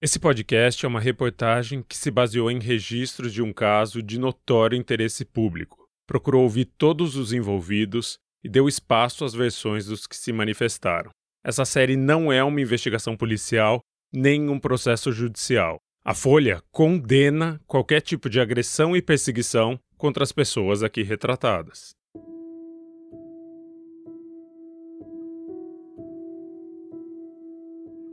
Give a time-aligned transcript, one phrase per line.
[0.00, 4.78] Esse podcast é uma reportagem que se baseou em registros de um caso de notório
[4.78, 5.88] interesse público.
[6.06, 11.10] Procurou ouvir todos os envolvidos e deu espaço às versões dos que se manifestaram.
[11.44, 13.80] Essa série não é uma investigação policial
[14.12, 15.78] nem um processo judicial.
[16.04, 21.97] A Folha condena qualquer tipo de agressão e perseguição contra as pessoas aqui retratadas.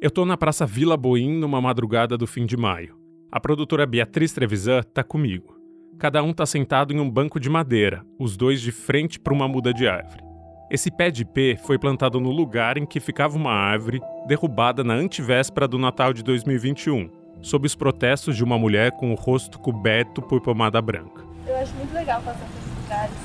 [0.06, 2.96] Eu tô na Praça Vila Boim numa madrugada do fim de maio.
[3.32, 5.60] A produtora Beatriz Trevisan tá comigo.
[5.98, 9.48] Cada um tá sentado em um banco de madeira, os dois de frente para uma
[9.48, 10.24] muda de árvore.
[10.70, 14.94] Esse pé de ipê foi plantado no lugar em que ficava uma árvore derrubada na
[14.94, 17.10] antivéspera do Natal de 2021,
[17.42, 21.24] sob os protestos de uma mulher com o rosto coberto por pomada branca.
[21.48, 23.16] Eu acho muito legal passar por esses lugares,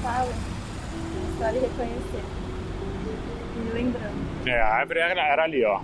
[0.00, 0.32] fala,
[1.40, 2.22] vale reconhecer,
[3.64, 4.28] me lembrando.
[4.46, 5.80] É, a árvore era, era ali, ó.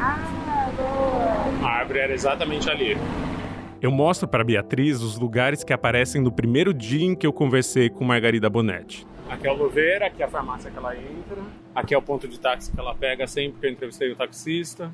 [0.00, 1.68] Ah, boa!
[1.68, 2.96] A árvore era exatamente ali.
[3.80, 7.88] Eu mostro para Beatriz os lugares que aparecem no primeiro dia em que eu conversei
[7.88, 9.06] com Margarida Bonetti.
[9.28, 11.42] Aqui é o Louveira, aqui é a farmácia que ela entra.
[11.74, 14.92] Aqui é o ponto de táxi que ela pega sempre que eu entrevistei o taxista.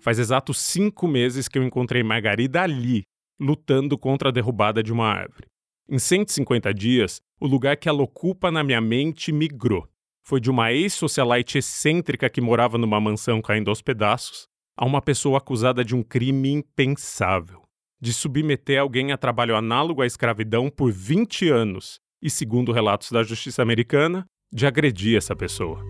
[0.00, 3.02] Faz exatos cinco meses que eu encontrei Margarida ali,
[3.38, 5.46] lutando contra a derrubada de uma árvore.
[5.88, 9.86] Em 150 dias, o lugar que ela ocupa na minha mente migrou.
[10.26, 15.38] Foi de uma ex-socialite excêntrica que morava numa mansão caindo aos pedaços, a uma pessoa
[15.38, 17.62] acusada de um crime impensável
[18.00, 23.22] de submeter alguém a trabalho análogo à escravidão por 20 anos e, segundo relatos da
[23.22, 25.82] justiça americana, de agredir essa pessoa.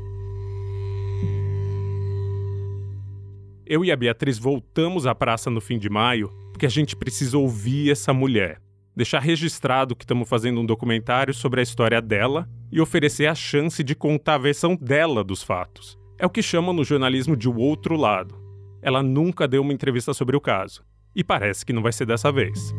[3.67, 7.37] Eu e a Beatriz voltamos à praça no fim de maio porque a gente precisa
[7.37, 8.61] ouvir essa mulher,
[8.97, 13.83] deixar registrado que estamos fazendo um documentário sobre a história dela e oferecer a chance
[13.83, 15.99] de contar a versão dela dos fatos.
[16.19, 18.37] É o que chamam no jornalismo de o outro lado.
[18.81, 20.85] Ela nunca deu uma entrevista sobre o caso,
[21.15, 22.75] e parece que não vai ser dessa vez.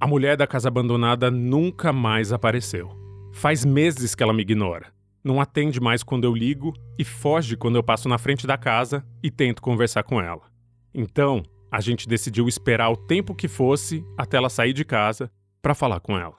[0.00, 2.90] A mulher da casa abandonada nunca mais apareceu.
[3.32, 4.86] Faz meses que ela me ignora.
[5.22, 9.04] Não atende mais quando eu ligo e foge quando eu passo na frente da casa
[9.22, 10.40] e tento conversar com ela.
[10.94, 15.30] Então, a gente decidiu esperar o tempo que fosse até ela sair de casa
[15.62, 16.34] para falar com ela.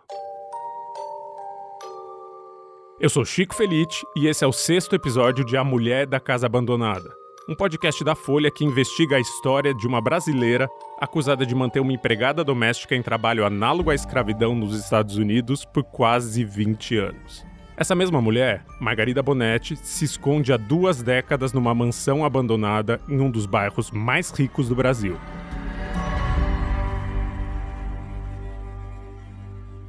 [3.00, 6.46] Eu sou Chico Felite e esse é o sexto episódio de A Mulher da Casa
[6.46, 10.70] Abandonada um podcast da Folha que investiga a história de uma brasileira
[11.00, 15.84] acusada de manter uma empregada doméstica em trabalho análogo à escravidão nos Estados Unidos por
[15.84, 17.51] quase 20 anos.
[17.82, 23.32] Essa mesma mulher, Margarida Bonetti, se esconde há duas décadas numa mansão abandonada em um
[23.32, 25.18] dos bairros mais ricos do Brasil.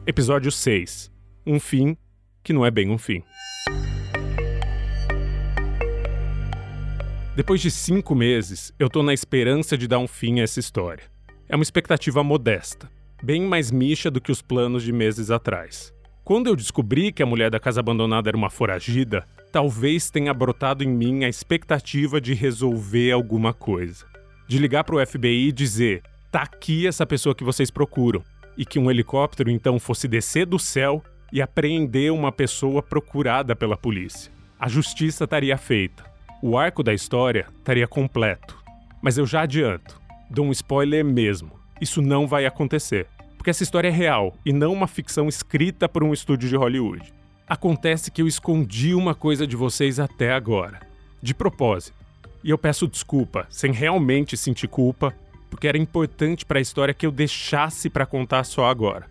[0.06, 1.12] Episódio 6
[1.46, 1.94] Um fim
[2.42, 3.22] que não é bem um fim.
[7.36, 11.04] Depois de cinco meses, eu tô na esperança de dar um fim a essa história.
[11.46, 12.90] É uma expectativa modesta,
[13.22, 15.92] bem mais micha do que os planos de meses atrás.
[16.24, 20.84] Quando eu descobri que a mulher da casa abandonada era uma foragida, talvez tenha brotado
[20.84, 24.06] em mim a expectativa de resolver alguma coisa.
[24.46, 28.22] De ligar para o FBI e dizer: tá aqui essa pessoa que vocês procuram.
[28.56, 31.02] E que um helicóptero então fosse descer do céu
[31.32, 34.30] e apreender uma pessoa procurada pela polícia.
[34.60, 36.12] A justiça estaria feita
[36.42, 38.58] o arco da história estaria completo.
[39.00, 43.06] Mas eu já adianto, dou um spoiler mesmo: isso não vai acontecer.
[43.42, 47.12] Porque essa história é real e não uma ficção escrita por um estúdio de Hollywood.
[47.44, 50.78] Acontece que eu escondi uma coisa de vocês até agora,
[51.20, 51.96] de propósito.
[52.44, 55.12] E eu peço desculpa, sem realmente sentir culpa,
[55.50, 59.08] porque era importante para a história que eu deixasse para contar só agora.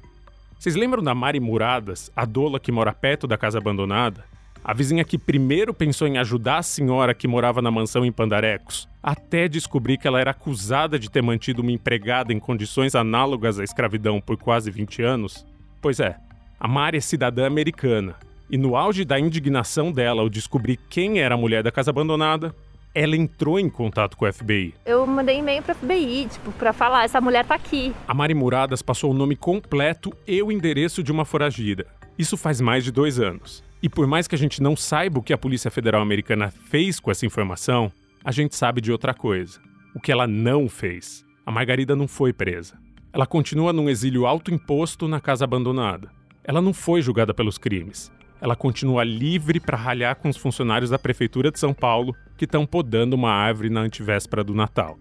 [0.58, 4.24] Vocês lembram da Mari Muradas, a doula que mora perto da casa abandonada?
[4.64, 8.88] A vizinha que primeiro pensou em ajudar a senhora que morava na mansão em Pandarecos,
[9.02, 13.64] até descobrir que ela era acusada de ter mantido uma empregada em condições análogas à
[13.64, 15.46] escravidão por quase 20 anos?
[15.82, 16.16] Pois é,
[16.60, 18.16] a Mari é cidadã americana,
[18.52, 22.54] e no auge da indignação dela ao descobrir quem era a mulher da casa abandonada,
[22.94, 24.76] ela entrou em contato com o FBI.
[24.86, 27.96] Eu mandei e-mail para o FBI, tipo, para falar, essa mulher tá aqui.
[28.08, 31.88] A Mari Muradas passou o nome completo e o endereço de uma foragida.
[32.16, 33.64] Isso faz mais de dois anos.
[33.82, 37.00] E por mais que a gente não saiba o que a Polícia Federal Americana fez
[37.00, 37.92] com essa informação,
[38.24, 39.60] a gente sabe de outra coisa.
[39.96, 41.26] O que ela não fez.
[41.46, 42.78] A Margarida não foi presa.
[43.12, 46.10] Ela continua num exílio autoimposto na casa abandonada.
[46.44, 48.12] Ela não foi julgada pelos crimes.
[48.40, 52.66] Ela continua livre para ralhar com os funcionários da Prefeitura de São Paulo que estão
[52.66, 54.98] podando uma árvore na antivéspera do Natal.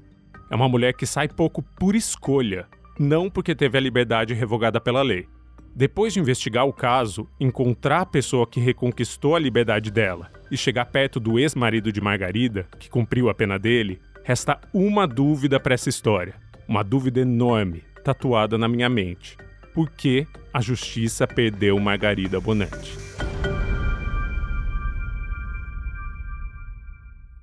[0.50, 2.66] É uma mulher que sai pouco por escolha,
[2.98, 5.26] não porque teve a liberdade revogada pela lei.
[5.74, 10.86] Depois de investigar o caso, encontrar a pessoa que reconquistou a liberdade dela e chegar
[10.86, 15.88] perto do ex-marido de Margarida, que cumpriu a pena dele, resta uma dúvida para essa
[15.88, 16.34] história.
[16.66, 19.36] Uma dúvida enorme, tatuada na minha mente.
[19.72, 22.98] Por que a justiça perdeu Margarida Bonetti?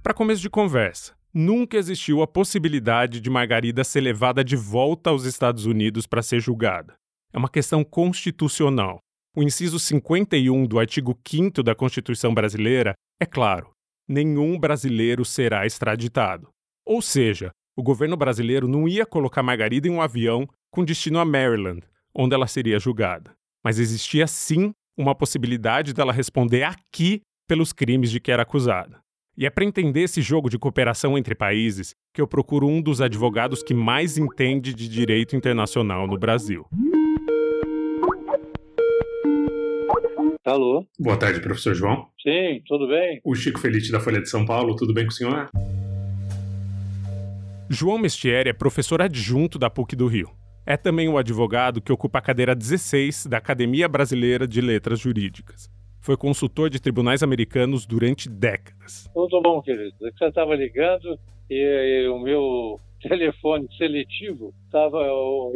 [0.04, 5.24] Para começo de conversa, nunca existiu a possibilidade de Margarida ser levada de volta aos
[5.24, 6.94] Estados Unidos para ser julgada
[7.34, 9.00] é uma questão constitucional.
[9.36, 13.72] O inciso 51 do artigo 5 da Constituição brasileira é claro:
[14.08, 16.50] nenhum brasileiro será extraditado.
[16.86, 21.26] Ou seja, o governo brasileiro não ia colocar Margarida em um avião com destino a
[21.26, 21.82] Maryland,
[22.16, 23.36] onde ela seria julgada.
[23.64, 29.00] Mas existia sim uma possibilidade dela responder aqui pelos crimes de que era acusada.
[29.38, 33.02] E é para entender esse jogo de cooperação entre países que eu procuro um dos
[33.02, 36.66] advogados que mais entende de direito internacional no Brasil.
[40.48, 40.86] Alô?
[40.98, 42.08] Boa tarde, professor João.
[42.24, 43.20] Sim, tudo bem?
[43.26, 45.50] O Chico Felite da Folha de São Paulo, tudo bem com o senhor?
[47.70, 50.30] João Mestieri é professor adjunto da PUC do Rio.
[50.66, 55.70] É também o advogado que ocupa a cadeira 16 da Academia Brasileira de Letras Jurídicas.
[56.00, 59.10] Foi consultor de tribunais americanos durante décadas.
[59.14, 60.08] Tudo bom, querido.
[60.08, 61.20] É você estava ligando
[61.50, 65.06] e, e o meu telefone seletivo estava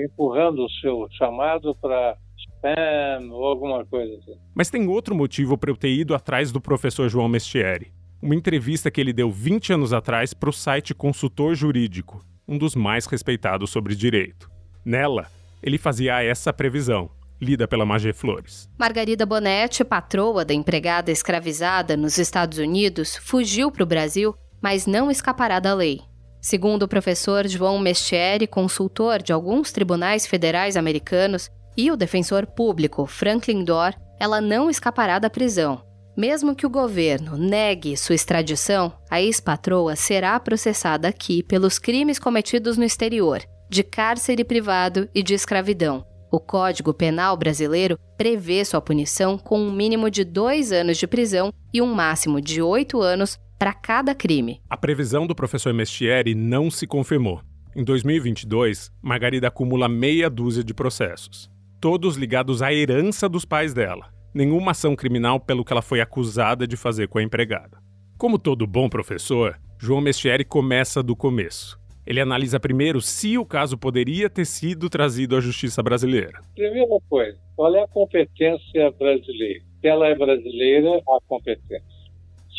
[0.04, 2.18] empurrando o seu chamado para
[2.62, 4.38] spam ou alguma coisa assim.
[4.54, 7.92] Mas tem outro motivo para eu ter ido atrás do professor João Mestieri.
[8.22, 12.76] Uma entrevista que ele deu 20 anos atrás para o site Consultor Jurídico, um dos
[12.76, 14.50] mais respeitados sobre direito.
[14.86, 15.28] Nela,
[15.62, 17.10] ele fazia essa previsão,
[17.42, 18.70] lida pela Magé Flores.
[18.78, 25.10] Margarida Bonetti, patroa da empregada escravizada nos Estados Unidos, fugiu para o Brasil, mas não
[25.10, 26.02] escapará da lei.
[26.40, 33.06] Segundo o professor João Mestieri, consultor de alguns tribunais federais americanos, e o defensor público
[33.06, 35.84] Franklin Dorr, ela não escapará da prisão.
[36.16, 42.78] Mesmo que o governo negue sua extradição, a ex-patroa será processada aqui pelos crimes cometidos
[42.78, 46.06] no exterior, de cárcere privado e de escravidão.
[46.30, 51.52] O Código Penal brasileiro prevê sua punição com um mínimo de dois anos de prisão
[51.74, 54.62] e um máximo de oito anos para cada crime.
[54.70, 57.42] A previsão do professor Mestieri não se confirmou.
[57.76, 61.51] Em 2022, Margarida acumula meia dúzia de processos
[61.82, 64.14] todos ligados à herança dos pais dela.
[64.36, 67.80] Nenhuma ação criminal pelo que ela foi acusada de fazer com a empregada.
[68.20, 71.80] Como todo bom professor, João Mestieri começa do começo.
[72.06, 76.40] Ele analisa primeiro se o caso poderia ter sido trazido à justiça brasileira.
[76.54, 79.64] Primeira coisa, qual é a competência brasileira?
[79.82, 81.84] Se ela é brasileira, há competência.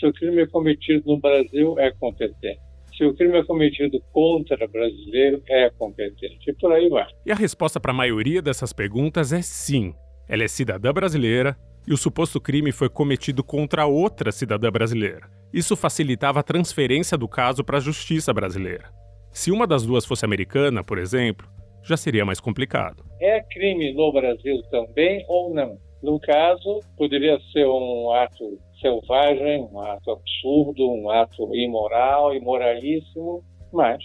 [0.00, 2.60] Se o crime é cometido no Brasil, é competente
[2.96, 6.50] se o crime é cometido contra brasileiro, é competente.
[6.50, 7.06] E por aí vai.
[7.24, 9.94] E a resposta para a maioria dessas perguntas é sim.
[10.28, 11.56] Ela é cidadã brasileira
[11.86, 15.28] e o suposto crime foi cometido contra outra cidadã brasileira.
[15.52, 18.90] Isso facilitava a transferência do caso para a justiça brasileira.
[19.32, 21.48] Se uma das duas fosse americana, por exemplo,
[21.82, 23.04] já seria mais complicado.
[23.20, 25.78] É crime no Brasil também ou não?
[26.02, 33.42] No caso, poderia ser um ato selvagem, um ato absurdo, um ato imoral, imoralíssimo,
[33.72, 34.02] mas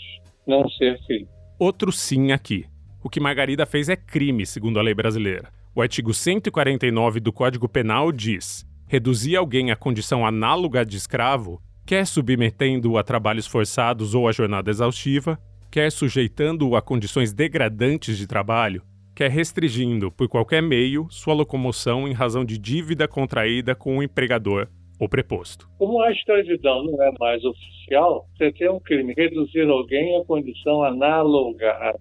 [0.47, 1.27] não ser crime.
[1.59, 2.65] Outro sim aqui.
[3.03, 5.49] O que Margarida fez é crime, segundo a lei brasileira.
[5.75, 12.05] O artigo 149 do Código Penal diz: reduzir alguém à condição análoga de escravo, quer
[12.07, 15.39] submetendo-o a trabalhos forçados ou a jornada exaustiva,
[15.69, 18.81] quer sujeitando-o a condições degradantes de trabalho,
[19.17, 24.67] quer restringindo, por qualquer meio, sua locomoção em razão de dívida contraída com o empregador
[24.99, 25.67] ou preposto.
[25.79, 30.83] Como a extradição não é mais oficial, você tem um crime, reduzir alguém à condição
[30.83, 31.95] análoga à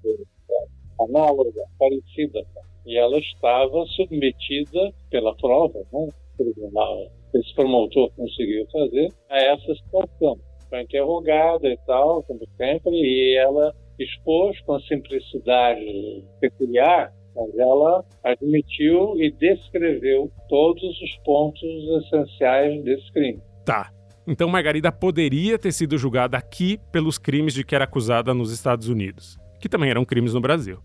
[1.03, 2.45] análoga, parecida.
[2.85, 6.09] E ela estava submetida pela prova, né?
[6.37, 6.99] tribunal,
[7.33, 10.39] esse promotor conseguiu fazer, a essa situação.
[10.69, 19.21] Foi interrogada e tal, como sempre, e ela expôs com simplicidade peculiar, mas ela admitiu
[19.21, 23.41] e descreveu todos os pontos essenciais desse crime.
[23.65, 23.91] Tá.
[24.27, 28.89] Então Margarida poderia ter sido julgada aqui pelos crimes de que era acusada nos Estados
[28.89, 30.81] Unidos, que também eram crimes no Brasil.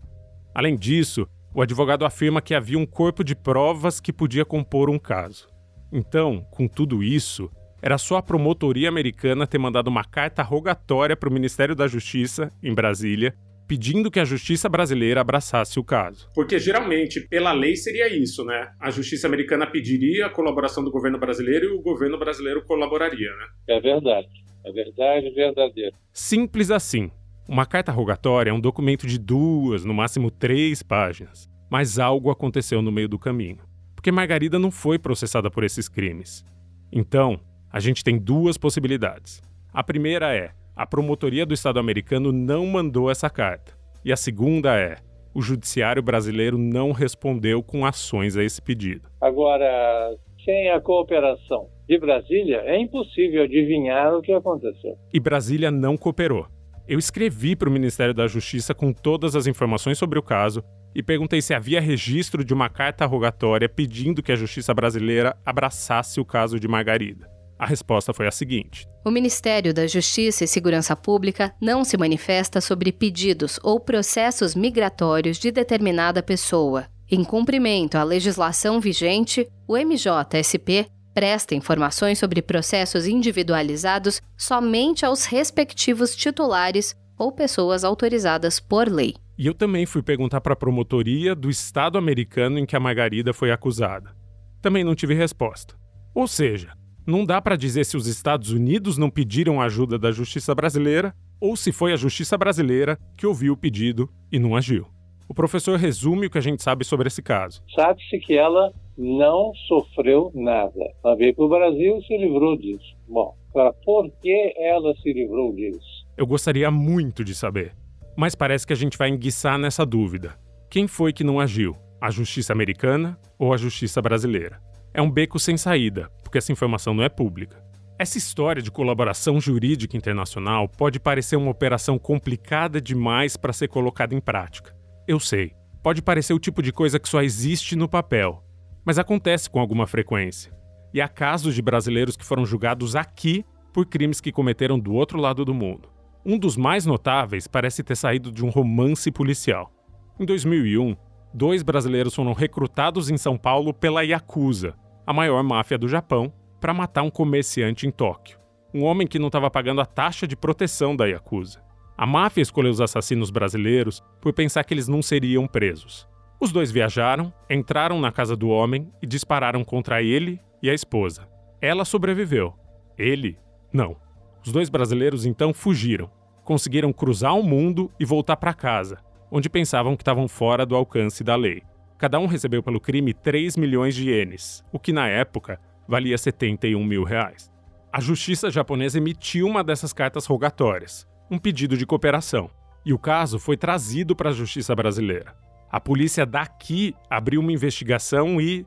[0.54, 4.98] Além disso, o advogado afirma que havia um corpo de provas que podia compor um
[4.98, 5.48] caso.
[5.92, 7.50] Então, com tudo isso,
[7.82, 12.48] era só a promotoria americana ter mandado uma carta rogatória para o Ministério da Justiça,
[12.62, 13.34] em Brasília,
[13.66, 16.28] pedindo que a justiça brasileira abraçasse o caso.
[16.34, 18.70] Porque geralmente, pela lei, seria isso, né?
[18.78, 23.46] A justiça americana pediria a colaboração do governo brasileiro e o governo brasileiro colaboraria, né?
[23.68, 24.28] É verdade.
[24.64, 25.92] É verdade verdadeira.
[26.12, 27.10] Simples assim.
[27.48, 31.50] Uma carta rogatória é um documento de duas, no máximo três páginas.
[31.68, 33.58] Mas algo aconteceu no meio do caminho,
[33.96, 36.44] porque Margarida não foi processada por esses crimes.
[36.92, 37.40] Então,
[37.72, 39.40] a gente tem duas possibilidades.
[39.72, 43.72] A primeira é: a promotoria do Estado americano não mandou essa carta.
[44.04, 44.96] E a segunda é:
[45.34, 49.08] o judiciário brasileiro não respondeu com ações a esse pedido.
[49.20, 50.14] Agora,
[50.44, 54.96] sem a cooperação de Brasília, é impossível adivinhar o que aconteceu.
[55.12, 56.46] E Brasília não cooperou.
[56.86, 60.62] Eu escrevi para o Ministério da Justiça com todas as informações sobre o caso
[60.94, 66.20] e perguntei se havia registro de uma carta rogatória pedindo que a justiça brasileira abraçasse
[66.20, 67.31] o caso de Margarida.
[67.62, 72.60] A resposta foi a seguinte: O Ministério da Justiça e Segurança Pública não se manifesta
[72.60, 76.88] sobre pedidos ou processos migratórios de determinada pessoa.
[77.08, 86.16] Em cumprimento à legislação vigente, o MJSP presta informações sobre processos individualizados somente aos respectivos
[86.16, 89.14] titulares ou pessoas autorizadas por lei.
[89.38, 93.32] E eu também fui perguntar para a promotoria do estado americano em que a Margarida
[93.32, 94.16] foi acusada.
[94.60, 95.76] Também não tive resposta.
[96.12, 100.54] Ou seja, não dá para dizer se os Estados Unidos não pediram ajuda da justiça
[100.54, 104.86] brasileira ou se foi a justiça brasileira que ouviu o pedido e não agiu.
[105.28, 107.62] O professor resume o que a gente sabe sobre esse caso.
[107.74, 110.92] Sabe-se que ela não sofreu nada.
[111.04, 112.94] Ela veio para o Brasil e se livrou disso.
[113.08, 116.06] Bom, agora, por que ela se livrou disso?
[116.16, 117.74] Eu gostaria muito de saber.
[118.16, 120.38] Mas parece que a gente vai enguiçar nessa dúvida.
[120.70, 121.74] Quem foi que não agiu?
[122.00, 124.60] A justiça americana ou a justiça brasileira?
[124.94, 127.62] É um beco sem saída, porque essa informação não é pública.
[127.98, 134.14] Essa história de colaboração jurídica internacional pode parecer uma operação complicada demais para ser colocada
[134.14, 134.74] em prática.
[135.06, 138.44] Eu sei, pode parecer o tipo de coisa que só existe no papel,
[138.84, 140.52] mas acontece com alguma frequência.
[140.92, 145.18] E há casos de brasileiros que foram julgados aqui por crimes que cometeram do outro
[145.18, 145.88] lado do mundo.
[146.24, 149.72] Um dos mais notáveis parece ter saído de um romance policial.
[150.20, 150.94] Em 2001,
[151.32, 154.74] dois brasileiros foram recrutados em São Paulo pela Yakuza,
[155.06, 158.38] a maior máfia do Japão, para matar um comerciante em Tóquio.
[158.72, 161.62] Um homem que não estava pagando a taxa de proteção da Yakuza.
[161.96, 166.08] A máfia escolheu os assassinos brasileiros por pensar que eles não seriam presos.
[166.40, 171.28] Os dois viajaram, entraram na casa do homem e dispararam contra ele e a esposa.
[171.60, 172.54] Ela sobreviveu.
[172.96, 173.38] Ele,
[173.72, 173.96] não.
[174.44, 176.10] Os dois brasileiros então fugiram,
[176.44, 178.98] conseguiram cruzar o mundo e voltar para casa,
[179.30, 181.62] onde pensavam que estavam fora do alcance da lei.
[182.02, 186.84] Cada um recebeu pelo crime 3 milhões de ienes, o que na época valia 71
[186.84, 187.48] mil reais.
[187.92, 192.50] A justiça japonesa emitiu uma dessas cartas rogatórias, um pedido de cooperação,
[192.84, 195.36] e o caso foi trazido para a justiça brasileira.
[195.70, 198.66] A polícia daqui abriu uma investigação e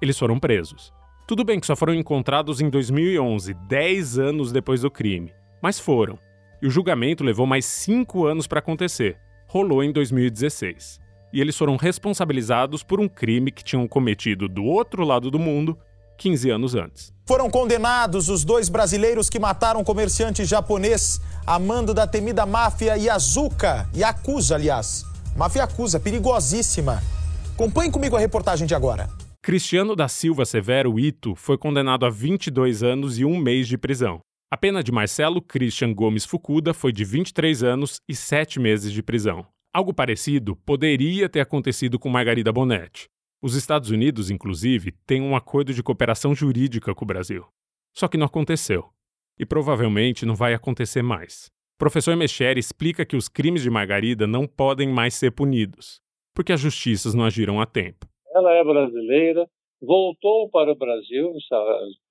[0.00, 0.94] eles foram presos.
[1.26, 6.20] Tudo bem que só foram encontrados em 2011, 10 anos depois do crime, mas foram.
[6.62, 9.18] E o julgamento levou mais 5 anos para acontecer.
[9.48, 11.04] Rolou em 2016.
[11.36, 15.76] E eles foram responsabilizados por um crime que tinham cometido do outro lado do mundo
[16.16, 17.12] 15 anos antes.
[17.26, 23.86] Foram condenados os dois brasileiros que mataram um comerciante japonês, amando da temida máfia Yazuka,
[23.94, 25.04] Yakuza, aliás.
[25.36, 27.02] Máfia Yakuza, perigosíssima.
[27.52, 29.06] Acompanhe comigo a reportagem de agora.
[29.42, 34.20] Cristiano da Silva Severo Ito foi condenado a 22 anos e um mês de prisão.
[34.50, 39.02] A pena de Marcelo Christian Gomes Fukuda foi de 23 anos e 7 meses de
[39.02, 39.44] prisão.
[39.76, 43.10] Algo parecido poderia ter acontecido com Margarida Bonetti.
[43.42, 47.44] Os Estados Unidos, inclusive, têm um acordo de cooperação jurídica com o Brasil.
[47.94, 48.86] Só que não aconteceu.
[49.38, 51.50] E provavelmente não vai acontecer mais.
[51.78, 56.00] Professor Mecheri explica que os crimes de Margarida não podem mais ser punidos,
[56.34, 58.06] porque as justiças não agiram a tempo
[58.36, 59.46] ela é brasileira,
[59.80, 61.32] voltou para o Brasil,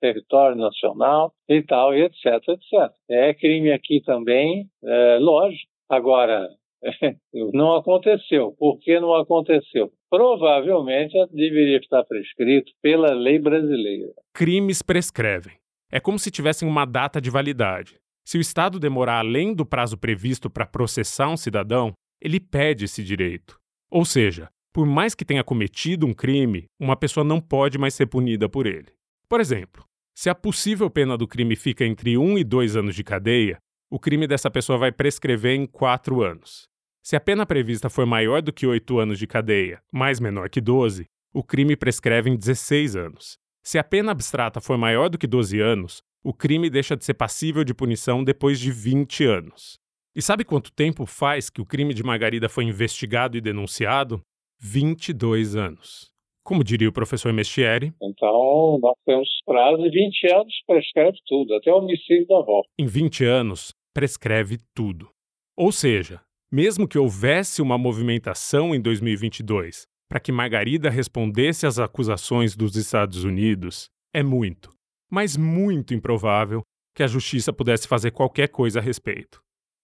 [0.01, 2.91] território nacional e tal, e etc, etc.
[3.09, 5.71] É crime aqui também, é, lógico.
[5.87, 6.49] Agora,
[7.53, 8.53] não aconteceu.
[8.57, 9.91] Por que não aconteceu?
[10.09, 14.11] Provavelmente deveria estar prescrito pela lei brasileira.
[14.33, 15.53] Crimes prescrevem.
[15.91, 17.99] É como se tivessem uma data de validade.
[18.25, 23.03] Se o Estado demorar além do prazo previsto para processar um cidadão, ele perde esse
[23.03, 23.57] direito.
[23.91, 28.07] Ou seja, por mais que tenha cometido um crime, uma pessoa não pode mais ser
[28.07, 28.87] punida por ele.
[29.29, 33.03] Por exemplo, se a possível pena do crime fica entre 1 e 2 anos de
[33.03, 33.57] cadeia,
[33.89, 36.67] o crime dessa pessoa vai prescrever em 4 anos.
[37.05, 40.59] Se a pena prevista for maior do que 8 anos de cadeia, mas menor que
[40.59, 43.37] 12, o crime prescreve em 16 anos.
[43.63, 47.13] Se a pena abstrata for maior do que 12 anos, o crime deixa de ser
[47.13, 49.77] passível de punição depois de 20 anos.
[50.15, 54.19] E sabe quanto tempo faz que o crime de Margarida foi investigado e denunciado?
[54.59, 56.09] 22 anos.
[56.43, 57.93] Como diria o professor Mestieri.
[58.01, 62.63] Então, nós temos prazo de 20 anos, prescreve tudo, até o homicídio da avó.
[62.79, 65.07] Em 20 anos, prescreve tudo.
[65.55, 66.19] Ou seja,
[66.51, 73.23] mesmo que houvesse uma movimentação em 2022 para que Margarida respondesse às acusações dos Estados
[73.23, 74.69] Unidos é muito,
[75.11, 76.61] mas muito improvável
[76.95, 79.41] que a justiça pudesse fazer qualquer coisa a respeito.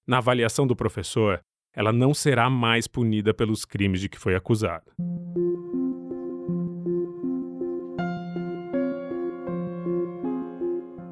[0.08, 1.41] Na avaliação do professor,
[1.75, 4.91] ela não será mais punida pelos crimes de que foi acusada.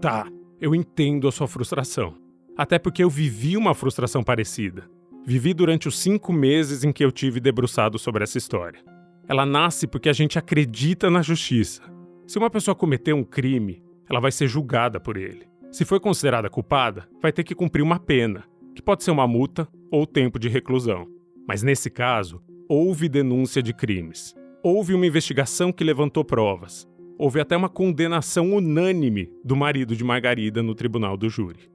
[0.02, 2.16] Tá, eu entendo a sua frustração.
[2.58, 4.90] Até porque eu vivi uma frustração parecida.
[5.26, 8.80] Vivi durante os cinco meses em que eu tive debruçado sobre essa história.
[9.28, 11.84] Ela nasce porque a gente acredita na justiça.
[12.26, 15.48] Se uma pessoa cometeu um crime, ela vai ser julgada por ele.
[15.72, 19.68] Se foi considerada culpada, vai ter que cumprir uma pena, que pode ser uma multa
[19.92, 21.08] ou tempo de reclusão.
[21.48, 24.36] Mas nesse caso, houve denúncia de crimes.
[24.64, 26.88] Houve uma investigação que levantou provas.
[27.18, 31.70] Houve até uma condenação unânime do marido de Margarida no tribunal do júri.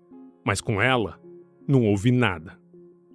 [0.44, 1.20] Mas com ela,
[1.68, 2.58] não houve nada.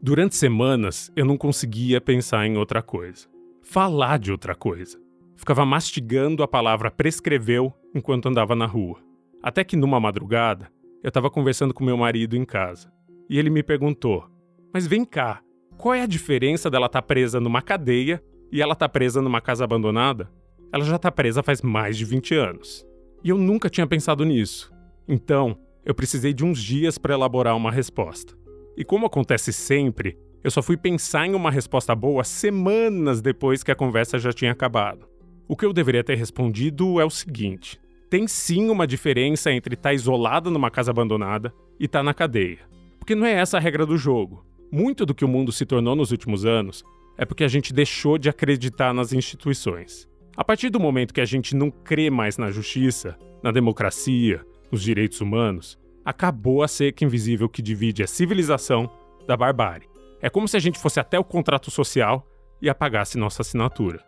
[0.02, 3.28] Durante semanas, eu não conseguia pensar em outra coisa.
[3.62, 4.98] Falar de outra coisa.
[5.36, 9.02] Ficava mastigando a palavra prescreveu enquanto andava na rua.
[9.44, 10.72] Até que numa madrugada,
[11.04, 12.90] eu estava conversando com meu marido em casa.
[13.30, 14.26] E ele me perguntou:
[14.74, 15.42] Mas vem cá,
[15.78, 19.22] qual é a diferença dela estar tá presa numa cadeia e ela estar tá presa
[19.22, 20.32] numa casa abandonada?
[20.72, 22.88] Ela já está presa faz mais de 20 anos.
[23.22, 24.72] E eu nunca tinha pensado nisso.
[25.10, 28.39] Então, eu precisei de uns dias para elaborar uma resposta.
[28.80, 33.72] E como acontece sempre, eu só fui pensar em uma resposta boa semanas depois que
[33.72, 35.06] a conversa já tinha acabado.
[35.50, 37.78] O que eu deveria ter respondido é o seguinte:
[38.10, 42.14] tem sim uma diferença entre estar tá isolada numa casa abandonada e estar tá na
[42.14, 42.60] cadeia.
[42.98, 44.46] Porque não é essa a regra do jogo.
[44.72, 46.82] Muito do que o mundo se tornou nos últimos anos
[47.18, 50.08] é porque a gente deixou de acreditar nas instituições.
[50.38, 54.82] A partir do momento que a gente não crê mais na justiça, na democracia, nos
[54.82, 58.90] direitos humanos, acabou a seca invisível que divide a civilização
[59.28, 59.88] da barbárie.
[60.22, 62.28] É como se a gente fosse até o contrato social
[62.62, 64.04] e apagasse nossa assinatura.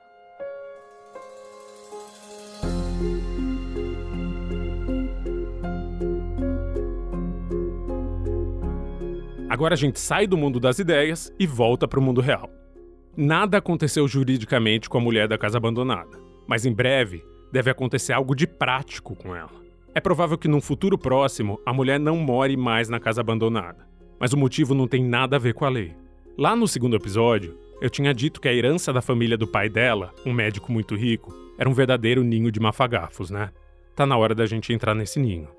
[9.50, 12.50] Agora a gente sai do mundo das ideias e volta para o mundo real.
[13.16, 18.34] Nada aconteceu juridicamente com a mulher da casa abandonada, mas em breve deve acontecer algo
[18.34, 19.61] de prático com ela.
[19.94, 23.86] É provável que num futuro próximo a mulher não more mais na casa abandonada,
[24.18, 25.94] mas o motivo não tem nada a ver com a lei.
[26.38, 30.14] Lá no segundo episódio, eu tinha dito que a herança da família do pai dela,
[30.26, 33.52] um médico muito rico, era um verdadeiro ninho de mafagafos, né?
[33.94, 35.50] Tá na hora da gente entrar nesse ninho.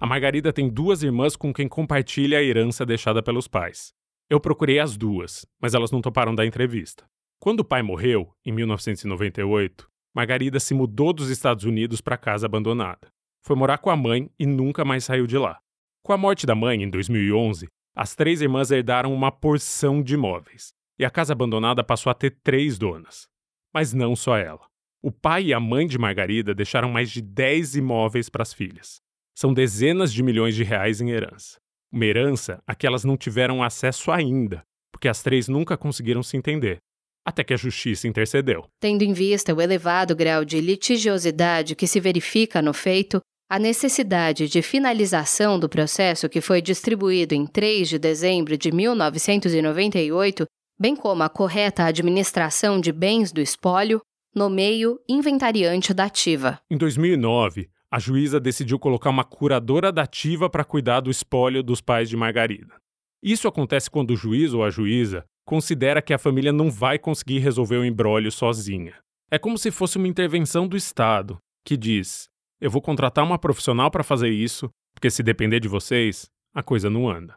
[0.00, 3.94] A Margarida tem duas irmãs com quem compartilha a herança deixada pelos pais.
[4.28, 7.04] Eu procurei as duas, mas elas não toparam da entrevista.
[7.38, 13.12] Quando o pai morreu, em 1998, Margarida se mudou dos Estados Unidos para casa abandonada.
[13.42, 15.58] Foi morar com a mãe e nunca mais saiu de lá.
[16.02, 20.72] Com a morte da mãe, em 2011, as três irmãs herdaram uma porção de imóveis,
[20.98, 23.28] e a casa abandonada passou a ter três donas.
[23.72, 24.66] Mas não só ela.
[25.02, 29.00] O pai e a mãe de Margarida deixaram mais de 10 imóveis para as filhas.
[29.36, 31.58] São dezenas de milhões de reais em herança.
[31.92, 36.36] Uma herança a que elas não tiveram acesso ainda, porque as três nunca conseguiram se
[36.36, 36.78] entender.
[37.24, 38.66] Até que a justiça intercedeu.
[38.78, 44.48] Tendo em vista o elevado grau de litigiosidade que se verifica no feito, a necessidade
[44.48, 50.44] de finalização do processo que foi distribuído em 3 de dezembro de 1998,
[50.78, 54.00] bem como a correta administração de bens do espólio,
[54.34, 56.60] nomeio inventariante da ativa.
[56.70, 62.08] Em 2009, a juíza decidiu colocar uma curadora dativa para cuidar do espólio dos pais
[62.08, 62.74] de Margarida.
[63.22, 67.38] Isso acontece quando o juiz ou a juíza considera que a família não vai conseguir
[67.38, 68.94] resolver o embrólio sozinha.
[69.30, 72.28] É como se fosse uma intervenção do Estado, que diz:
[72.60, 76.88] eu vou contratar uma profissional para fazer isso, porque se depender de vocês, a coisa
[76.88, 77.36] não anda.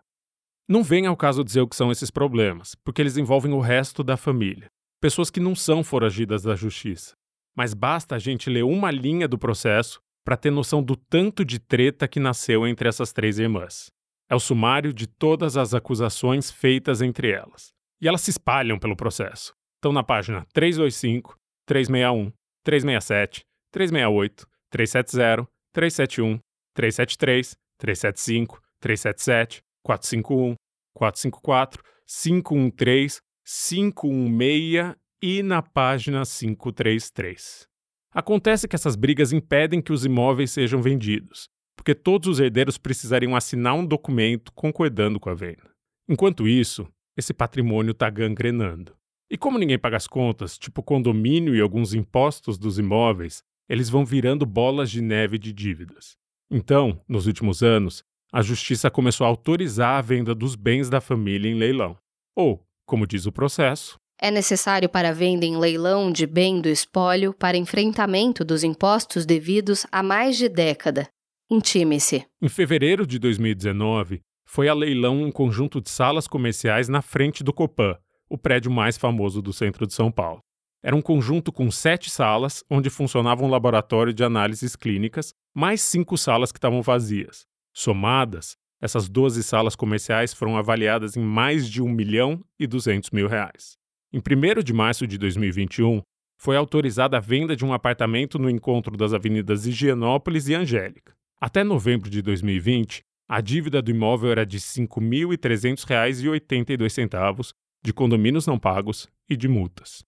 [0.70, 4.04] Não vem ao caso dizer o que são esses problemas, porque eles envolvem o resto
[4.04, 4.68] da família,
[5.02, 7.14] pessoas que não são foragidas da justiça.
[7.56, 11.58] Mas basta a gente ler uma linha do processo para ter noção do tanto de
[11.58, 13.88] treta que nasceu entre essas três irmãs.
[14.30, 17.70] É o sumário de todas as acusações feitas entre elas.
[18.02, 19.54] E elas se espalham pelo processo.
[19.78, 22.32] Estão na página 325, 361,
[22.64, 26.40] 367, 368, 370, 371,
[26.74, 30.56] 373, 375, 377, 451,
[30.94, 37.68] 454, 513, 516 e na página 533.
[38.12, 43.36] Acontece que essas brigas impedem que os imóveis sejam vendidos, porque todos os herdeiros precisariam
[43.36, 45.70] assinar um documento concordando com a venda.
[46.10, 48.96] Enquanto isso, esse patrimônio está gangrenando.
[49.30, 54.06] E como ninguém paga as contas, tipo condomínio e alguns impostos dos imóveis, eles vão
[54.06, 56.16] virando bolas de neve de dívidas.
[56.50, 61.50] Então, nos últimos anos, a justiça começou a autorizar a venda dos bens da família
[61.50, 61.98] em leilão.
[62.36, 67.34] Ou, como diz o processo, é necessário para venda em leilão de bem do espólio
[67.34, 71.08] para enfrentamento dos impostos devidos há mais de década.
[71.50, 72.26] Intime-se.
[72.42, 77.52] Em fevereiro de 2019, foi a leilão um conjunto de salas comerciais na frente do
[77.52, 77.98] Copan,
[78.30, 80.40] o prédio mais famoso do centro de São Paulo.
[80.82, 86.18] Era um conjunto com sete salas, onde funcionava um laboratório de análises clínicas, mais cinco
[86.18, 87.46] salas que estavam vazias.
[87.74, 93.28] Somadas, essas 12 salas comerciais foram avaliadas em mais de 1 milhão e 200 mil
[93.28, 93.76] reais.
[94.14, 96.02] Em 1 de março de 2021,
[96.38, 101.14] foi autorizada a venda de um apartamento no encontro das avenidas Higienópolis e Angélica.
[101.42, 108.58] Até novembro de 2020, a dívida do imóvel era de R$ 5.300,82 de condomínios não
[108.58, 110.04] pagos e de multas.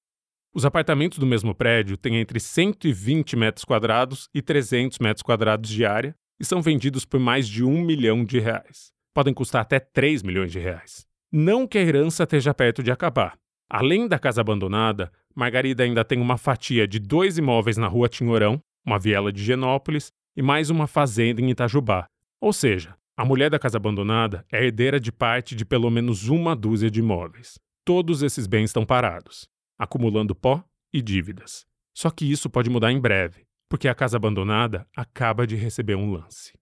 [0.53, 5.85] Os apartamentos do mesmo prédio têm entre 120 metros quadrados e 300 metros quadrados de
[5.85, 8.91] área e são vendidos por mais de um milhão de reais.
[9.13, 11.05] Podem custar até 3 milhões de reais.
[11.31, 13.37] Não que a herança esteja perto de acabar.
[13.69, 18.59] Além da casa abandonada, Margarida ainda tem uma fatia de dois imóveis na rua Tinhorão,
[18.83, 22.07] uma viela de Genópolis e mais uma fazenda em Itajubá.
[22.41, 26.55] Ou seja, a mulher da casa abandonada é herdeira de parte de pelo menos uma
[26.55, 27.59] dúzia de imóveis.
[27.83, 29.45] Todos esses bens estão parados,
[29.77, 31.65] acumulando pó e dívidas.
[31.93, 36.13] Só que isso pode mudar em breve porque a casa abandonada acaba de receber um
[36.13, 36.53] lance.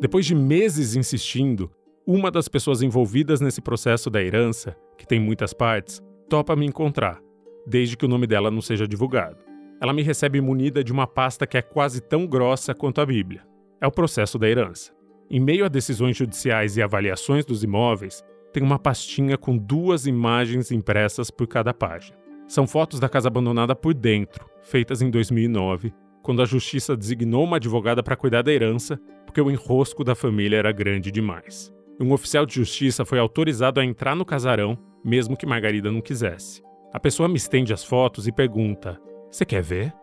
[0.00, 1.70] Depois de meses insistindo,
[2.04, 7.20] uma das pessoas envolvidas nesse processo da herança, que tem muitas partes, topa me encontrar,
[7.64, 9.51] desde que o nome dela não seja divulgado.
[9.82, 13.42] Ela me recebe munida de uma pasta que é quase tão grossa quanto a Bíblia.
[13.80, 14.92] É o processo da herança.
[15.28, 20.70] Em meio a decisões judiciais e avaliações dos imóveis, tem uma pastinha com duas imagens
[20.70, 22.16] impressas por cada página.
[22.46, 25.92] São fotos da casa abandonada por dentro, feitas em 2009,
[26.22, 30.58] quando a justiça designou uma advogada para cuidar da herança, porque o enrosco da família
[30.58, 31.72] era grande demais.
[31.98, 36.62] Um oficial de justiça foi autorizado a entrar no casarão, mesmo que Margarida não quisesse.
[36.92, 39.00] A pessoa me estende as fotos e pergunta:
[39.32, 39.94] Você quer ver?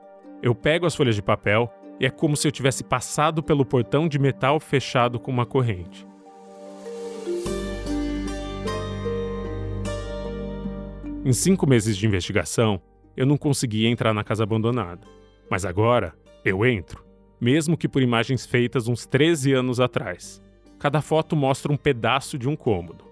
[0.42, 4.08] Eu pego as folhas de papel e é como se eu tivesse passado pelo portão
[4.08, 6.08] de metal fechado com uma corrente.
[11.24, 12.82] Em cinco meses de investigação,
[13.16, 15.06] eu não conseguia entrar na casa abandonada.
[15.48, 17.06] Mas agora, eu entro,
[17.40, 20.42] mesmo que por imagens feitas uns 13 anos atrás.
[20.80, 23.06] Cada foto mostra um pedaço de um cômodo.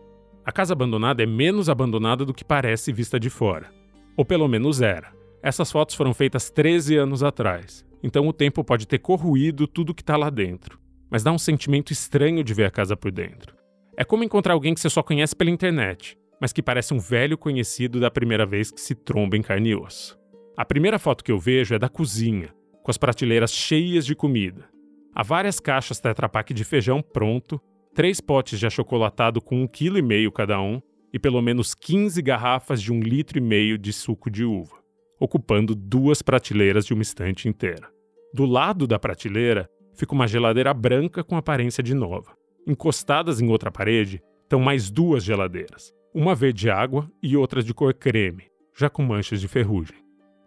[0.44, 3.70] A casa abandonada é menos abandonada do que parece vista de fora.
[4.16, 5.17] Ou pelo menos era.
[5.42, 10.02] Essas fotos foram feitas 13 anos atrás, então o tempo pode ter corroído tudo que
[10.02, 10.80] está lá dentro.
[11.10, 13.56] Mas dá um sentimento estranho de ver a casa por dentro.
[13.96, 17.38] É como encontrar alguém que você só conhece pela internet, mas que parece um velho
[17.38, 20.18] conhecido da primeira vez que se tromba em carne e osso.
[20.56, 24.68] A primeira foto que eu vejo é da cozinha, com as prateleiras cheias de comida.
[25.14, 27.60] Há várias caixas Tetra Pak de feijão pronto,
[27.94, 32.22] três potes de achocolatado com um quilo e meio cada um e pelo menos 15
[32.22, 34.77] garrafas de um litro e meio de suco de uva,
[35.20, 37.90] ocupando duas prateleiras de uma estante inteira.
[38.34, 42.36] Do lado da prateleira fica uma geladeira branca com aparência de nova.
[42.68, 47.94] Encostadas em outra parede estão mais duas geladeiras, uma verde água e outra de cor
[47.94, 48.46] creme,
[48.78, 49.98] já com manchas de ferrugem.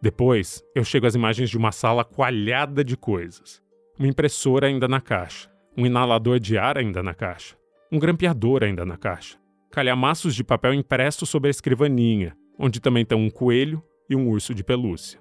[0.00, 3.62] Depois, eu chego às imagens de uma sala coalhada de coisas.
[3.98, 7.54] Uma impressora ainda na caixa, um inalador de ar ainda na caixa,
[7.92, 9.38] um grampeador ainda na caixa,
[9.70, 14.52] calhamaços de papel impresso sobre a escrivaninha, onde também estão um coelho e um urso
[14.52, 15.20] de pelúcia.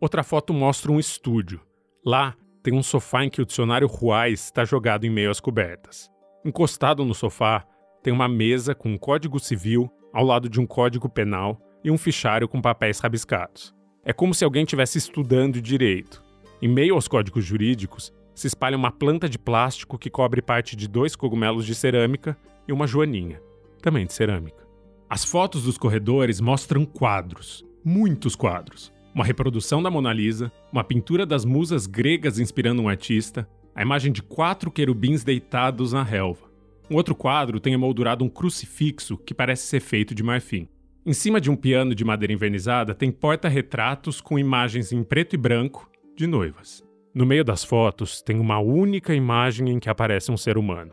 [0.00, 1.60] Outra foto mostra um estúdio.
[2.02, 6.10] Lá tem um sofá em que o dicionário Ruais está jogado em meio às cobertas.
[6.42, 7.66] Encostado no sofá
[8.02, 11.98] tem uma mesa com um código civil ao lado de um código penal e um
[11.98, 13.74] fichário com papéis rabiscados.
[14.02, 16.24] É como se alguém estivesse estudando direito.
[16.62, 20.88] Em meio aos códigos jurídicos, se espalha uma planta de plástico que cobre parte de
[20.88, 23.40] dois cogumelos de cerâmica e uma joaninha,
[23.82, 24.66] também de cerâmica.
[25.08, 28.92] As fotos dos corredores mostram quadros, muitos quadros.
[29.14, 34.12] Uma reprodução da Mona Lisa, uma pintura das musas gregas inspirando um artista, a imagem
[34.12, 36.50] de quatro querubins deitados na relva.
[36.90, 40.68] Um outro quadro tem emoldurado um crucifixo que parece ser feito de marfim.
[41.04, 45.38] Em cima de um piano de madeira envernizada tem porta-retratos com imagens em preto e
[45.38, 46.84] branco de noivas.
[47.14, 50.92] No meio das fotos tem uma única imagem em que aparece um ser humano.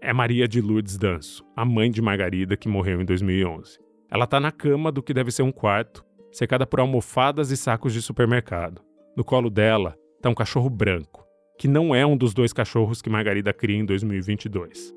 [0.00, 3.78] É Maria de Lourdes Danço, a mãe de Margarida que morreu em 2011.
[4.08, 6.04] Ela está na cama do que deve ser um quarto,
[6.36, 8.82] cercada por almofadas e sacos de supermercado.
[9.16, 11.24] No colo dela está um cachorro branco,
[11.58, 14.94] que não é um dos dois cachorros que Margarida cria em 2022.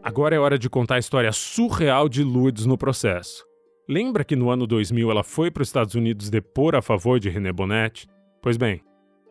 [0.00, 3.44] Agora é hora de contar a história surreal de Lourdes no processo.
[3.88, 7.28] Lembra que no ano 2000 ela foi para os Estados Unidos depor a favor de
[7.28, 8.06] René Bonnet?
[8.40, 8.80] Pois bem,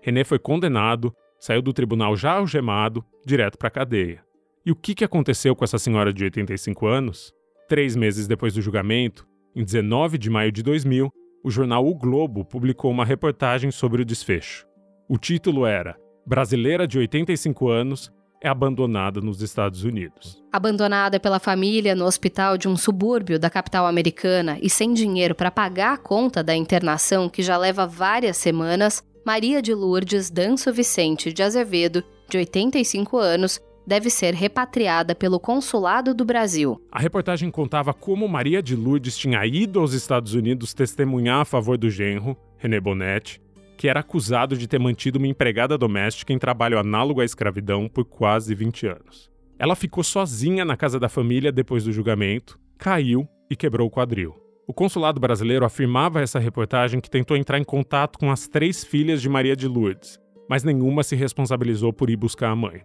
[0.01, 4.25] René foi condenado, saiu do tribunal já algemado, direto para a cadeia.
[4.65, 7.32] E o que, aconteceu com essa senhora de 85 anos?
[7.69, 11.12] Três meses depois do julgamento, em 19 de maio de 2000,
[11.43, 14.65] o jornal O Globo publicou uma reportagem sobre o desfecho.
[15.08, 20.43] O título era Brasileira de 85 anos é abandonada nos Estados Unidos.
[20.51, 25.51] Abandonada pela família no hospital de um subúrbio da capital americana e sem dinheiro para
[25.51, 31.32] pagar a conta da internação que já leva várias semanas, Maria de Lourdes Danço Vicente
[31.32, 36.82] de Azevedo, de 85 anos, deve ser repatriada pelo Consulado do Brasil.
[36.91, 41.78] A reportagem contava como Maria de Lourdes tinha ido aos Estados Unidos testemunhar a favor
[41.78, 43.41] do genro, René Bonetti,
[43.78, 48.06] que era acusado de ter mantido uma empregada doméstica em trabalho análogo à escravidão por
[48.06, 49.30] quase 20 anos.
[49.60, 54.36] Ela ficou sozinha na casa da família depois do julgamento, caiu e quebrou o quadril.
[54.67, 59.21] O consulado brasileiro afirmava essa reportagem que tentou entrar em contato com as três filhas
[59.21, 60.19] de Maria de Lourdes,
[60.50, 62.82] mas nenhuma se responsabilizou por ir buscar a mãe.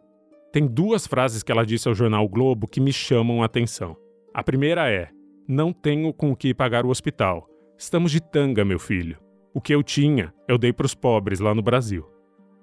[0.53, 3.97] Tem duas frases que ela disse ao jornal Globo que me chamam a atenção.
[4.35, 5.09] A primeira é:
[5.47, 7.49] Não tenho com o que pagar o hospital.
[7.79, 9.17] Estamos de tanga, meu filho.
[9.55, 12.05] O que eu tinha, eu dei para os pobres lá no Brasil.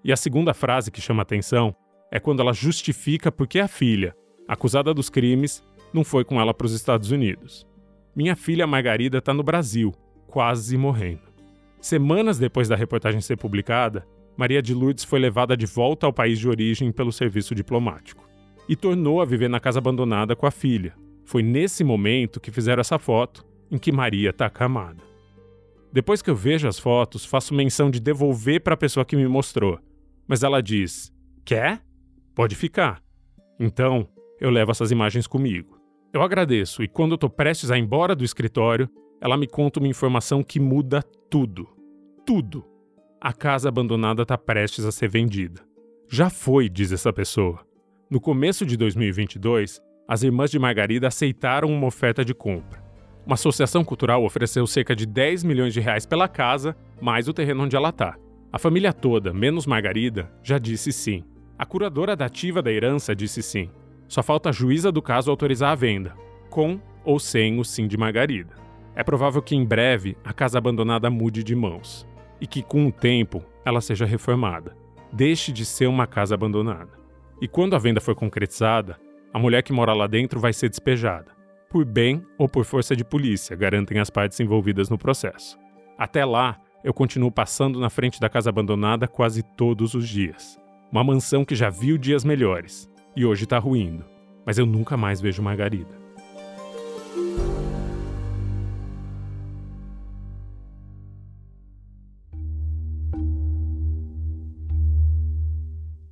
[0.04, 1.74] E a segunda frase que chama atenção
[2.12, 4.16] é quando ela justifica por que a filha,
[4.48, 7.66] acusada dos crimes, não foi com ela para os Estados Unidos.
[8.16, 9.94] Minha filha Margarida está no Brasil,
[10.28, 11.28] quase morrendo.
[11.80, 14.06] Semanas depois da reportagem ser publicada,
[14.38, 18.30] Maria de Lourdes foi levada de volta ao país de origem pelo serviço diplomático
[18.70, 20.94] e tornou a viver na casa abandonada com a filha.
[21.26, 25.02] Foi nesse momento que fizeram essa foto em que Maria está acamada.
[25.92, 29.28] Depois que eu vejo as fotos, faço menção de devolver para a pessoa que me
[29.28, 29.80] mostrou,
[30.28, 31.12] mas ela diz:
[31.44, 31.82] Quer?
[32.36, 33.02] Pode ficar.
[33.60, 34.08] Então,
[34.40, 35.80] eu levo essas imagens comigo.
[36.14, 38.88] Eu agradeço e quando eu estou prestes a ir embora do escritório,
[39.20, 41.68] ela me conta uma informação que muda tudo.
[42.26, 42.77] Tudo
[43.20, 45.62] a casa abandonada está prestes a ser vendida.
[46.08, 47.60] Já foi, diz essa pessoa.
[48.10, 52.82] No começo de 2022, as irmãs de Margarida aceitaram uma oferta de compra.
[53.26, 57.64] Uma associação cultural ofereceu cerca de 10 milhões de reais pela casa, mais o terreno
[57.64, 58.16] onde ela está.
[58.54, 61.24] A família toda, menos Margarida, já disse sim.
[61.58, 63.70] A curadora da ativa da herança disse sim.
[64.08, 66.16] Só falta a juíza do caso autorizar a venda,
[66.50, 68.54] com ou sem o sim de Margarida.
[68.96, 72.08] É provável que em breve a casa abandonada mude de mãos
[72.40, 74.76] e que com o tempo ela seja reformada,
[75.12, 76.92] deixe de ser uma casa abandonada.
[77.42, 79.00] E quando a venda for concretizada,
[79.34, 81.32] a mulher que mora lá dentro vai ser despejada,
[81.70, 85.58] por bem ou por força de polícia, garantem as partes envolvidas no processo.
[85.98, 90.58] Até lá, eu continuo passando na frente da casa abandonada quase todos os dias.
[90.92, 94.06] Uma mansão que já viu dias melhores e hoje está ruindo,
[94.46, 96.07] mas eu nunca mais vejo Margarida.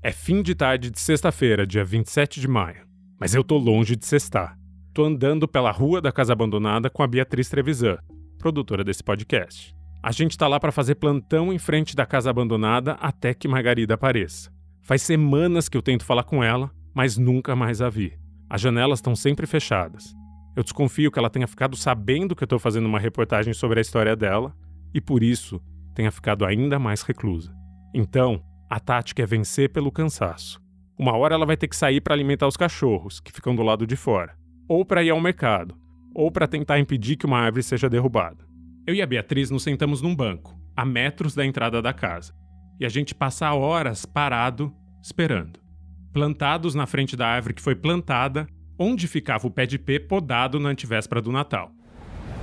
[0.05, 2.85] É fim de tarde de sexta-feira, dia 27 de maio.
[3.19, 4.55] Mas eu tô longe de sextar.
[4.93, 7.97] Tô andando pela rua da casa abandonada com a Beatriz Trevisan,
[8.37, 9.75] produtora desse podcast.
[10.03, 13.95] A gente tá lá para fazer plantão em frente da casa abandonada até que Margarida
[13.95, 14.51] apareça.
[14.79, 18.13] Faz semanas que eu tento falar com ela, mas nunca mais a vi.
[18.47, 20.13] As janelas estão sempre fechadas.
[20.55, 23.81] Eu desconfio que ela tenha ficado sabendo que eu tô fazendo uma reportagem sobre a
[23.81, 24.55] história dela
[24.93, 25.59] e por isso
[25.95, 27.51] tenha ficado ainda mais reclusa.
[27.91, 30.61] Então, a tática é vencer pelo cansaço.
[30.97, 33.85] Uma hora ela vai ter que sair para alimentar os cachorros, que ficam do lado
[33.85, 34.35] de fora,
[34.67, 35.75] ou para ir ao mercado,
[36.13, 38.45] ou para tentar impedir que uma árvore seja derrubada.
[38.87, 42.33] Eu e a Beatriz nos sentamos num banco, a metros da entrada da casa,
[42.79, 44.73] e a gente passa horas parado,
[45.03, 45.59] esperando.
[46.13, 48.47] Plantados na frente da árvore que foi plantada,
[48.79, 51.71] onde ficava o pé de pé podado na antivéspera do Natal.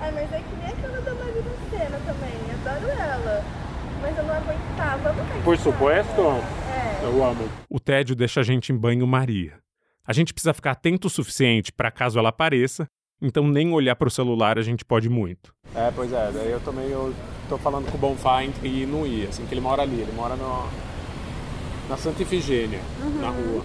[0.01, 2.33] Ai, mas é que nem aquela da Marina Senna também,
[2.67, 3.63] adoro ela
[4.03, 5.15] mas eu não aguentava.
[5.45, 6.21] Por supuesto?
[6.21, 7.05] É.
[7.05, 7.49] Eu amo.
[7.69, 9.59] O tédio deixa a gente em banho-maria.
[10.07, 12.87] A gente precisa ficar atento o suficiente para caso ela apareça,
[13.21, 15.53] então nem olhar para o celular a gente pode muito.
[15.75, 17.13] É, pois é, daí eu também eu
[17.49, 20.37] tô falando com o Bonfá e não ia, assim, que ele mora ali, ele mora
[20.37, 20.69] no,
[21.89, 23.21] na Santa Ifigênia, uhum.
[23.21, 23.65] na rua.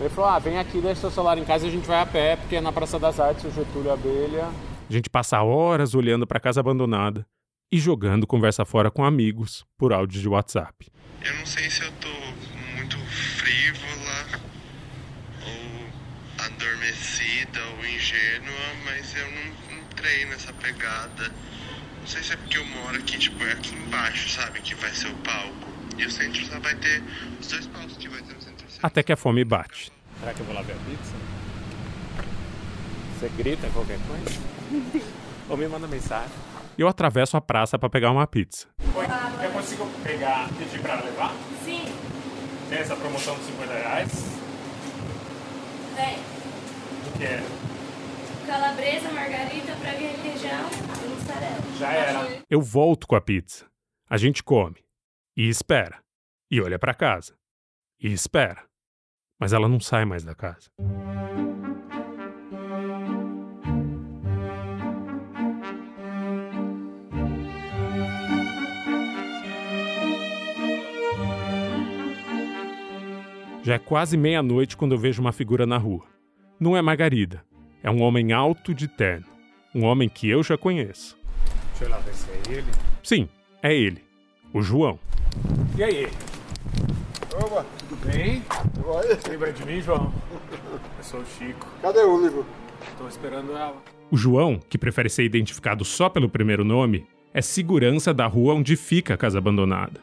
[0.00, 2.06] Ele falou, ah, vem aqui, deixa seu celular em casa e a gente vai a
[2.06, 4.48] pé, porque é na Praça das Artes, o Getúlio Abelha.
[4.88, 7.26] A gente passa horas olhando para a casa abandonada,
[7.72, 10.90] e jogando conversa fora com amigos por áudio de WhatsApp.
[11.22, 12.08] Eu não sei se eu tô
[12.76, 12.96] muito
[13.36, 14.40] frívola
[15.44, 21.32] ou adormecida ou ingênua, mas eu não entrei nessa pegada.
[22.00, 24.60] Não sei se é porque eu moro aqui, tipo, é aqui embaixo, sabe?
[24.60, 25.70] Que vai ser o palco.
[25.96, 27.02] E o centro só vai ter
[27.40, 28.66] os dois palcos que vai ter no centro.
[28.82, 29.92] Até que a fome bate.
[30.18, 31.14] Será que eu vou lá ver a pizza?
[33.18, 34.40] Você grita qualquer coisa?
[35.48, 36.49] Ou me manda mensagem.
[36.80, 38.66] Eu atravesso a praça para pegar uma pizza.
[38.96, 39.04] Oi,
[39.44, 41.30] eu consigo pegar, pedir pra levar?
[41.62, 41.84] Sim,
[42.70, 44.10] Tem essa promoção de 50 reais?
[45.94, 46.16] vem.
[47.06, 47.42] O que é?
[48.46, 50.70] Calabresa, margarita, praga e requeijão
[51.10, 51.76] mussarela.
[51.78, 52.42] Já era.
[52.48, 53.66] Eu volto com a pizza.
[54.08, 54.82] A gente come.
[55.36, 56.02] E espera.
[56.50, 57.36] E olha para casa.
[58.00, 58.64] E espera.
[59.38, 60.70] Mas ela não sai mais da casa.
[73.62, 76.04] Já é quase meia-noite quando eu vejo uma figura na rua.
[76.58, 77.44] Não é Margarida.
[77.82, 79.26] É um homem alto de terno.
[79.74, 81.16] Um homem que eu já conheço.
[81.70, 82.70] Deixa eu lá ver se é ele.
[83.02, 83.28] Sim,
[83.62, 84.02] é ele.
[84.52, 84.98] O João.
[85.76, 86.08] E aí?
[87.34, 88.42] Opa, Tudo bem?
[88.84, 90.12] olha, Lembra de mim, João?
[90.98, 91.66] Eu sou o Chico.
[91.80, 92.44] cadê o livro?
[92.98, 93.76] Tô esperando ela.
[94.10, 98.74] O João, que prefere ser identificado só pelo primeiro nome, é segurança da rua onde
[98.76, 100.00] fica a casa abandonada.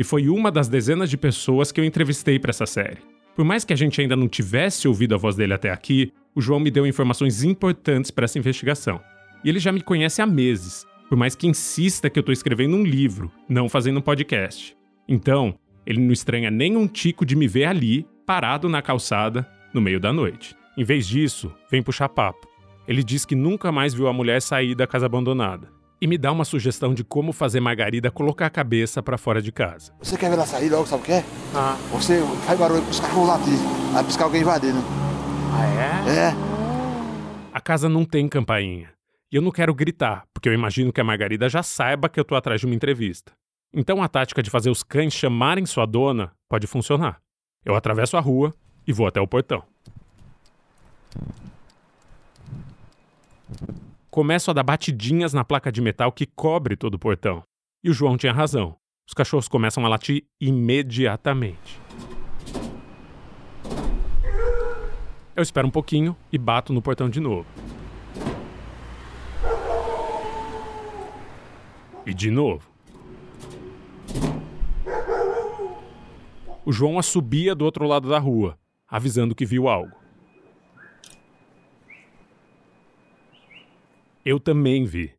[0.00, 3.02] E foi uma das dezenas de pessoas que eu entrevistei para essa série.
[3.36, 6.40] Por mais que a gente ainda não tivesse ouvido a voz dele até aqui, o
[6.40, 8.98] João me deu informações importantes para essa investigação.
[9.44, 12.76] E ele já me conhece há meses, por mais que insista que eu estou escrevendo
[12.76, 14.74] um livro, não fazendo um podcast.
[15.06, 19.82] Então, ele não estranha nem um tico de me ver ali, parado na calçada, no
[19.82, 20.56] meio da noite.
[20.78, 22.48] Em vez disso, vem puxar papo.
[22.88, 25.68] Ele diz que nunca mais viu a mulher sair da casa abandonada.
[26.00, 29.52] E me dá uma sugestão de como fazer Margarida colocar a cabeça para fora de
[29.52, 29.92] casa.
[30.00, 31.24] Você quer ver ela sair logo, sabe o que é?
[31.54, 33.52] Ah, Você faz barulho pros carros latir,
[33.94, 34.78] aí piscar alguém invadindo.
[35.52, 35.66] ah
[36.08, 36.28] é?
[36.28, 36.34] É,
[37.52, 38.90] A casa não tem campainha.
[39.30, 42.24] E eu não quero gritar, porque eu imagino que a Margarida já saiba que eu
[42.24, 43.32] tô atrás de uma entrevista.
[43.72, 47.20] Então a tática de fazer os cães chamarem sua dona pode funcionar.
[47.64, 48.54] Eu atravesso a rua
[48.86, 49.62] e vou até o portão.
[54.10, 57.44] Começo a dar batidinhas na placa de metal que cobre todo o portão.
[57.80, 58.76] E o João tinha razão.
[59.06, 61.80] Os cachorros começam a latir imediatamente.
[65.36, 67.46] Eu espero um pouquinho e bato no portão de novo.
[72.04, 72.68] E de novo.
[76.64, 79.99] O João assobia do outro lado da rua, avisando que viu algo.
[84.24, 85.14] Eu também vi.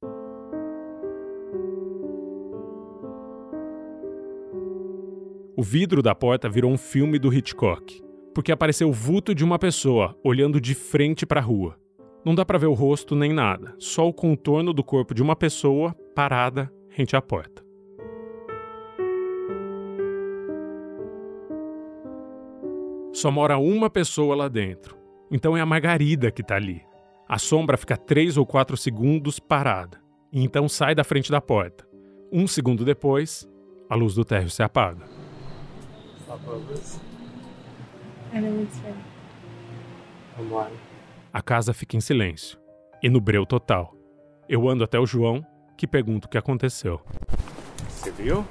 [5.58, 8.00] O vidro da porta virou um filme do Hitchcock,
[8.32, 11.80] porque apareceu o vulto de uma pessoa olhando de frente para a rua.
[12.24, 15.36] Não dá para ver o rosto nem nada, só o contorno do corpo de uma
[15.36, 17.66] pessoa parada rente à porta.
[23.12, 24.96] Só mora uma pessoa lá dentro.
[25.32, 26.91] Então é a Margarida que tá ali.
[27.32, 30.02] A sombra fica três ou quatro segundos parada.
[30.34, 31.88] E então sai da frente da porta.
[32.30, 33.48] Um segundo depois,
[33.90, 35.06] a luz do térreo se apaga.
[38.34, 38.48] Ela
[40.68, 40.72] é.
[41.32, 42.60] A casa fica em silêncio.
[43.02, 43.96] E no breu total.
[44.50, 45.42] Eu ando até o João,
[45.78, 47.00] que pergunta o que aconteceu.
[47.88, 48.46] Você viu?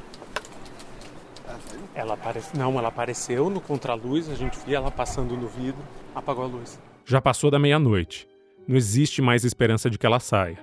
[1.95, 2.59] Ela apareceu.
[2.59, 5.83] Não, ela apareceu no contraluz, a gente via ela passando no vidro,
[6.15, 6.81] apagou a luz.
[7.05, 8.30] Já passou da meia-noite.
[8.67, 10.59] Não existe mais esperança de que ela saia.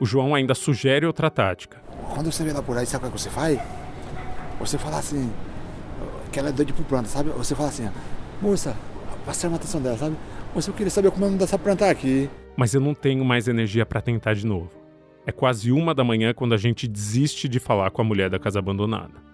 [0.00, 1.82] O João ainda sugere outra tática.
[2.14, 3.58] quando você vê ela por aí, sabe o que você faz?
[4.60, 5.32] Você fala assim,
[6.30, 7.30] que ela é doida por planta, sabe?
[7.30, 7.88] Você fala assim,
[8.40, 8.76] moça,
[9.26, 10.16] passa a atenção dela, sabe?
[10.54, 12.30] Moça, eu queria saber como é o nome dessa planta aqui.
[12.56, 14.70] Mas eu não tenho mais energia para tentar de novo.
[15.26, 18.38] É quase uma da manhã quando a gente desiste de falar com a mulher da
[18.38, 19.27] casa abandonada.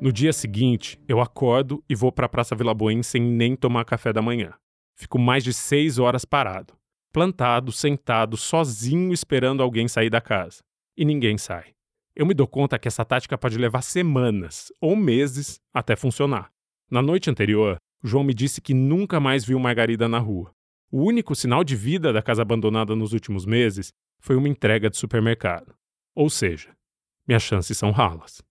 [0.00, 3.84] No dia seguinte, eu acordo e vou para a Praça Vila Boim sem nem tomar
[3.84, 4.54] café da manhã.
[4.96, 6.72] Fico mais de seis horas parado,
[7.12, 10.62] plantado, sentado, sozinho esperando alguém sair da casa.
[10.96, 11.74] E ninguém sai.
[12.16, 16.50] Eu me dou conta que essa tática pode levar semanas ou meses até funcionar.
[16.90, 20.50] Na noite anterior, João me disse que nunca mais viu Margarida na rua.
[20.90, 24.96] O único sinal de vida da casa abandonada nos últimos meses foi uma entrega de
[24.96, 25.74] supermercado.
[26.14, 26.70] Ou seja,
[27.28, 28.42] minhas chances são ralas.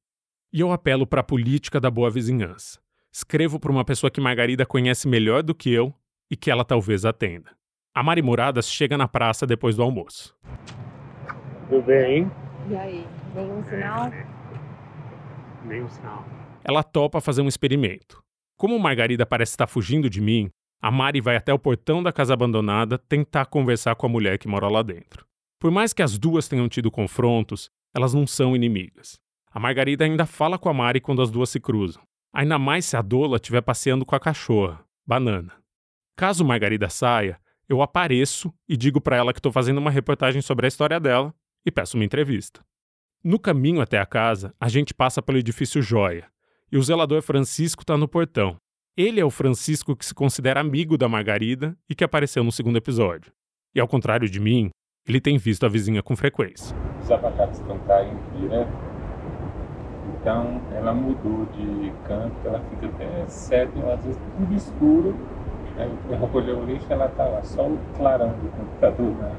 [0.51, 2.79] E eu apelo para a política da boa vizinhança.
[3.11, 5.93] Escrevo para uma pessoa que Margarida conhece melhor do que eu
[6.29, 7.51] e que ela talvez atenda.
[7.93, 10.35] A Mari Moradas chega na praça depois do almoço.
[11.69, 12.31] Tudo bem?
[12.67, 13.07] E aí?
[13.35, 14.11] Nenhum sinal?
[15.65, 16.25] Nenhum sinal.
[16.63, 18.23] Ela topa fazer um experimento.
[18.57, 20.49] Como Margarida parece estar fugindo de mim,
[20.81, 24.47] a Mari vai até o portão da casa abandonada tentar conversar com a mulher que
[24.47, 25.27] mora lá dentro.
[25.59, 29.19] Por mais que as duas tenham tido confrontos, elas não são inimigas.
[29.51, 32.03] A Margarida ainda fala com a Mari quando as duas se cruzam.
[32.31, 34.85] Ainda mais se a Dola estiver passeando com a cachorra.
[35.05, 35.53] banana.
[36.15, 40.65] Caso Margarida saia, eu apareço e digo para ela que estou fazendo uma reportagem sobre
[40.65, 41.33] a história dela
[41.65, 42.63] e peço uma entrevista.
[43.23, 46.27] No caminho até a casa, a gente passa pelo edifício Joia
[46.71, 48.55] e o zelador Francisco está no portão.
[48.95, 52.77] Ele é o Francisco que se considera amigo da Margarida e que apareceu no segundo
[52.77, 53.31] episódio.
[53.73, 54.69] E ao contrário de mim,
[55.07, 56.75] ele tem visto a vizinha com frequência.
[57.01, 58.98] Os abacates estão caindo direto.
[60.21, 65.15] Então ela mudou de canto, ela fica até sete, às vezes tudo escuro.
[65.77, 69.15] Aí eu recolher o lixo, ela tá lá, só o clarão do computador.
[69.15, 69.35] Né?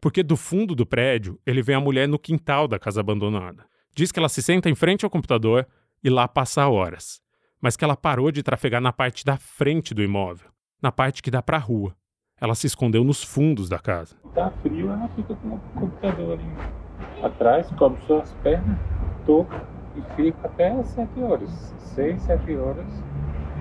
[0.00, 3.64] Porque do fundo do prédio, ele vê a mulher no quintal da casa abandonada.
[3.94, 5.66] Diz que ela se senta em frente ao computador
[6.02, 7.20] e lá passa horas.
[7.60, 10.48] Mas que ela parou de trafegar na parte da frente do imóvel,
[10.82, 11.94] na parte que dá para a rua.
[12.40, 14.16] Ela se escondeu nos fundos da casa.
[14.34, 16.82] Tá frio, ela fica com o computador ali
[17.22, 18.78] atrás, cobre suas pernas,
[19.24, 21.74] toca e fica até 7 horas.
[21.94, 22.86] 6, 7 horas,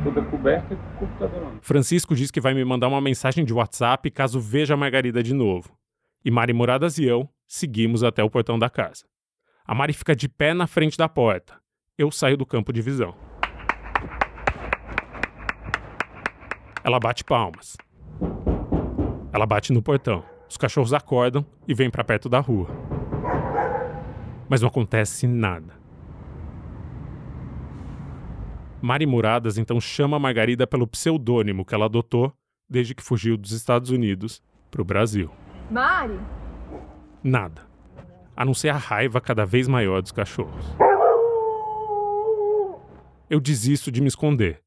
[0.03, 1.51] toda coberta com o computador.
[1.61, 5.33] Francisco diz que vai me mandar uma mensagem de WhatsApp caso veja a Margarida de
[5.33, 5.75] novo.
[6.23, 9.05] E Mari Moradas e eu seguimos até o portão da casa.
[9.65, 11.55] A Mari fica de pé na frente da porta.
[11.97, 13.13] Eu saio do campo de visão.
[16.83, 17.77] Ela bate palmas.
[19.33, 20.23] Ela bate no portão.
[20.49, 22.67] Os cachorros acordam e vêm para perto da rua.
[24.49, 25.80] Mas não acontece nada.
[28.81, 32.33] Mari Muradas então chama a Margarida pelo pseudônimo que ela adotou
[32.69, 35.29] desde que fugiu dos Estados Unidos para o Brasil.
[35.69, 36.19] Mari?
[37.23, 37.67] Nada.
[38.35, 40.65] A não ser a raiva cada vez maior dos cachorros.
[43.29, 44.61] Eu desisto de me esconder.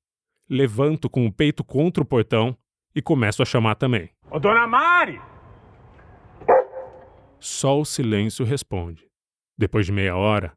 [0.48, 2.56] Levanto com o peito contra o portão
[2.94, 4.10] e começo a chamar também.
[4.30, 5.20] Ô, dona Mari!
[7.40, 9.06] Só o silêncio responde.
[9.58, 10.52] Depois de meia hora,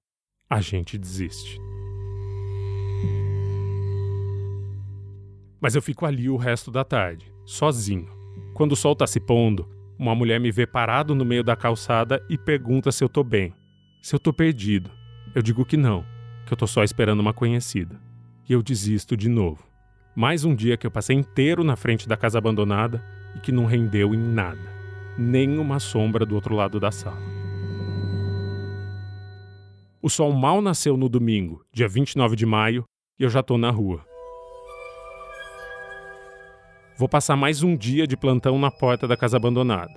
[0.49, 1.60] a gente desiste.
[5.60, 8.10] Mas eu fico ali o resto da tarde, sozinho.
[8.53, 12.24] Quando o sol tá se pondo, uma mulher me vê parado no meio da calçada
[12.30, 13.53] e pergunta se eu tô bem.
[14.01, 14.91] Se eu tô perdido.
[15.34, 16.05] Eu digo que não,
[16.45, 17.99] que eu tô só esperando uma conhecida.
[18.47, 19.68] E eu desisto de novo.
[20.16, 23.03] Mais um dia que eu passei inteiro na frente da casa abandonada
[23.36, 24.74] e que não rendeu em nada.
[25.18, 27.22] Nem uma sombra do outro lado da sala.
[30.01, 32.84] O sol mal nasceu no domingo, dia 29 de maio,
[33.20, 34.05] e eu já tô na rua.
[36.98, 39.93] Vou passar mais um dia de plantão na porta da casa abandonada.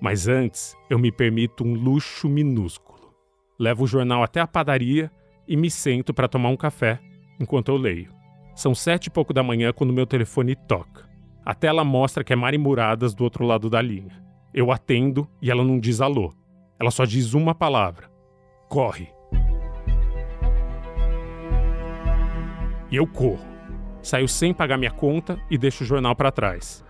[0.00, 3.12] Mas antes, eu me permito um luxo minúsculo.
[3.58, 5.10] Levo o jornal até a padaria
[5.46, 7.00] e me sento para tomar um café
[7.38, 8.10] enquanto eu leio.
[8.54, 11.06] São sete e pouco da manhã quando meu telefone toca.
[11.44, 14.24] A tela mostra que é Mari Muradas do outro lado da linha.
[14.54, 16.32] Eu atendo e ela não diz alô.
[16.80, 18.10] Ela só diz uma palavra:
[18.70, 19.08] corre.
[22.90, 23.57] E eu corro.
[24.08, 26.82] Saio sem pagar minha conta e deixo o jornal para trás.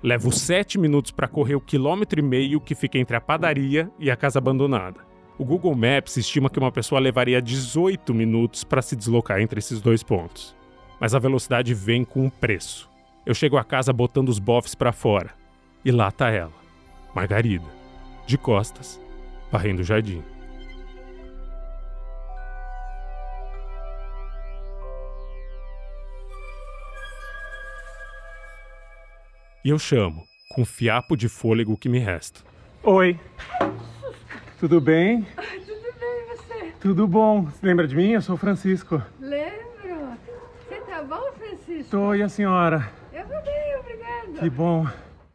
[0.00, 4.08] Levo sete minutos para correr o quilômetro e meio que fica entre a padaria e
[4.08, 5.00] a casa abandonada.
[5.36, 9.80] O Google Maps estima que uma pessoa levaria 18 minutos para se deslocar entre esses
[9.80, 10.54] dois pontos.
[11.00, 12.88] Mas a velocidade vem com um preço.
[13.26, 15.30] Eu chego à casa botando os bofs para fora.
[15.84, 16.52] E lá tá ela,
[17.12, 17.81] Margarida,
[18.26, 19.00] de costas,
[19.50, 20.22] varrendo o jardim.
[29.64, 32.40] E eu chamo, com o fiapo de fôlego que me resta.
[32.82, 33.18] Oi.
[34.58, 35.22] Tudo bem?
[35.22, 36.72] Tudo bem, você?
[36.80, 37.42] Tudo bom.
[37.44, 38.10] Você lembra de mim?
[38.10, 39.00] Eu sou o Francisco.
[39.20, 40.18] Lembro.
[40.68, 41.90] Você tá bom, Francisco?
[41.90, 42.90] Tô, e a senhora?
[43.12, 44.40] Eu tô bem, obrigada.
[44.40, 44.84] Que bom.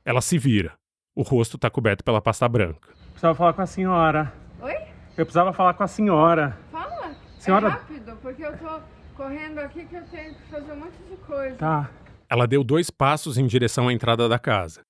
[0.04, 0.77] Ela se vira.
[1.18, 2.90] O rosto tá coberto pela pasta branca.
[3.10, 4.32] Precisava falar com a senhora.
[4.62, 4.76] Oi?
[5.18, 6.56] Eu precisava falar com a senhora.
[6.72, 7.16] Fala.
[7.40, 8.80] Senhora- É rápido, porque eu tô
[9.16, 11.56] correndo aqui que eu tenho que fazer um monte de coisa.
[11.56, 11.90] Tá.
[12.30, 14.82] Ela deu dois passos em direção à entrada da casa.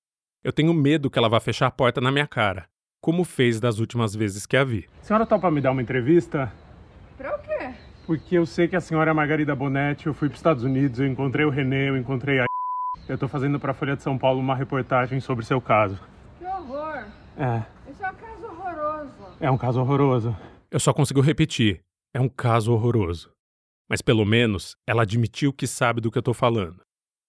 [0.43, 2.65] Eu tenho medo que ela vá fechar a porta na minha cara,
[3.01, 4.85] como fez das últimas vezes que a vi.
[5.01, 6.51] A senhora topa me dar uma entrevista?
[7.17, 7.69] Pra o quê?
[8.05, 10.99] Porque eu sei que a senhora é Margarida Bonetti, eu fui para os Estados Unidos,
[10.99, 12.45] eu encontrei o Renê, eu encontrei a.
[13.07, 15.97] Eu tô fazendo para a Folha de São Paulo uma reportagem sobre seu caso.
[17.37, 19.37] É, Isso é um caso horroroso.
[19.39, 20.37] é um caso horroroso.
[20.71, 21.81] Eu só consigo repetir:
[22.13, 23.31] é um caso horroroso.
[23.89, 26.81] Mas pelo menos ela admitiu que sabe do que eu tô falando.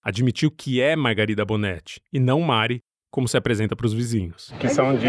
[0.03, 2.81] Admitiu que é Margarida Bonetti e não Mari,
[3.13, 4.53] como se apresenta para os vizinhos.
[4.59, 5.07] Que são de.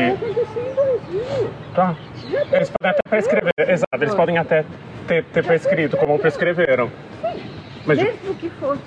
[1.73, 1.95] Tá.
[2.51, 4.65] Eles podem até prescrever, exato, eles podem até
[5.07, 6.91] ter, ter prescrito como prescreveram.
[7.85, 8.81] Mas Mesmo que fosse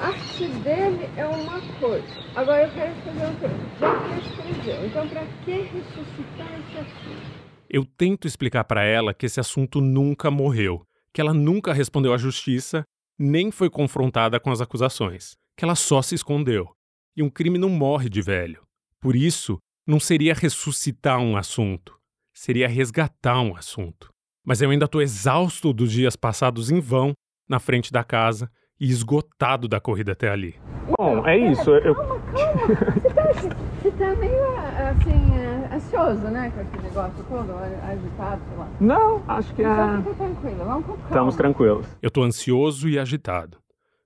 [0.00, 2.06] arte dele é uma coisa.
[2.34, 3.68] Agora eu quero fazer outra coisa.
[3.80, 4.86] Já prescreveu.
[4.86, 7.38] Então pra que ressuscitar isso aqui?
[7.68, 12.16] Eu tento explicar para ela que esse assunto nunca morreu, que ela nunca respondeu à
[12.16, 12.82] justiça,
[13.18, 16.70] nem foi confrontada com as acusações, que ela só se escondeu.
[17.16, 18.62] E um crime não morre de velho.
[19.00, 21.98] Por isso, não seria ressuscitar um assunto,
[22.32, 24.08] seria resgatar um assunto.
[24.44, 27.12] Mas eu ainda estou exausto dos dias passados em vão
[27.48, 30.54] na frente da casa e esgotado da corrida até ali.
[30.96, 31.70] Bom, é isso.
[31.70, 31.94] Eu...
[31.94, 32.66] Calma, calma.
[32.66, 34.56] Você tá, você tá meio,
[34.88, 38.68] assim, é, ansioso, né, com esse negócio todo, agitado, sei lá.
[38.80, 39.66] Não, acho que é...
[39.66, 41.08] Então fica tranquilo, vamos com calma.
[41.08, 41.86] Estamos tranquilos.
[42.00, 43.58] Eu tô ansioso e agitado.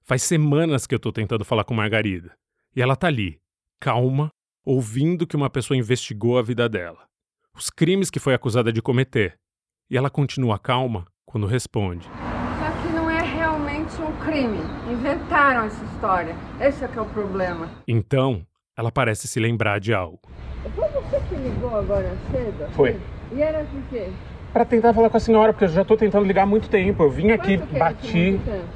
[0.03, 2.33] Faz semanas que eu tô tentando falar com Margarida.
[2.75, 3.39] E ela tá ali,
[3.81, 4.31] calma,
[4.65, 7.07] ouvindo que uma pessoa investigou a vida dela.
[7.55, 9.35] Os crimes que foi acusada de cometer.
[9.91, 12.05] E ela continua calma quando responde.
[12.05, 14.59] Só que não é realmente um crime.
[14.91, 16.35] Inventaram essa história.
[16.61, 17.69] Esse é que é o problema.
[17.87, 18.47] Então,
[18.77, 20.21] ela parece se lembrar de algo.
[20.75, 22.71] Foi você que ligou agora cedo?
[22.73, 23.01] Foi.
[23.33, 24.09] E era por quê?
[24.53, 27.03] Para tentar falar com a senhora, porque eu já tô tentando ligar há muito tempo.
[27.03, 28.07] Eu vim aqui, Quanto que é bati.
[28.07, 28.67] esse muito tempo?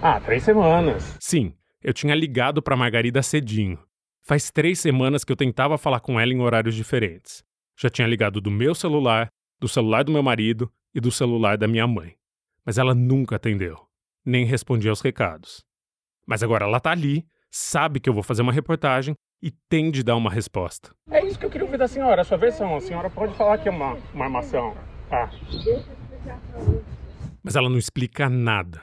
[0.00, 1.16] Ah, três semanas.
[1.20, 3.78] Sim, eu tinha ligado para Margarida cedinho.
[4.22, 7.42] Faz três semanas que eu tentava falar com ela em horários diferentes.
[7.78, 9.28] Já tinha ligado do meu celular,
[9.60, 12.14] do celular do meu marido e do celular da minha mãe.
[12.64, 13.76] Mas ela nunca atendeu,
[14.28, 15.64] nem respondia aos recados.
[16.26, 20.02] Mas agora ela tá ali, sabe que eu vou fazer uma reportagem e tem de
[20.02, 20.90] dar uma resposta.
[21.10, 22.76] É isso que eu queria ouvir da senhora, a sua versão.
[22.76, 24.76] A senhora pode falar que é uma, uma armação.
[25.10, 25.30] Ah,
[27.42, 28.82] Mas ela não explica nada.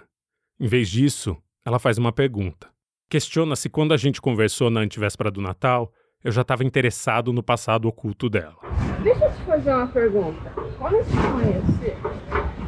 [0.59, 2.67] Em vez disso, ela faz uma pergunta.
[3.07, 5.91] Questiona se quando a gente conversou na antivéspera do Natal,
[6.25, 8.55] eu já estava interessado no passado oculto dela.
[9.03, 10.51] Deixa eu te fazer uma pergunta.
[10.79, 11.95] Quando eu te conheci,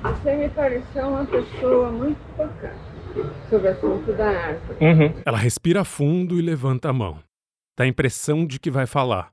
[0.03, 2.77] você me pareceu uma pessoa muito bacana
[3.49, 4.77] sobre o assunto da árvore.
[4.79, 5.21] uhum.
[5.25, 7.17] Ela respira fundo e levanta a mão.
[7.75, 9.31] Dá a impressão de que vai falar.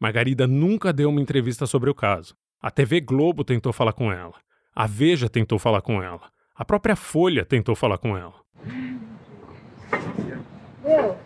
[0.00, 2.36] Margarida nunca deu uma entrevista sobre o caso.
[2.62, 4.34] A TV Globo tentou falar com ela.
[4.72, 6.30] A Veja tentou falar com ela.
[6.54, 8.34] A própria Folha tentou falar com ela.
[10.84, 11.16] Deus,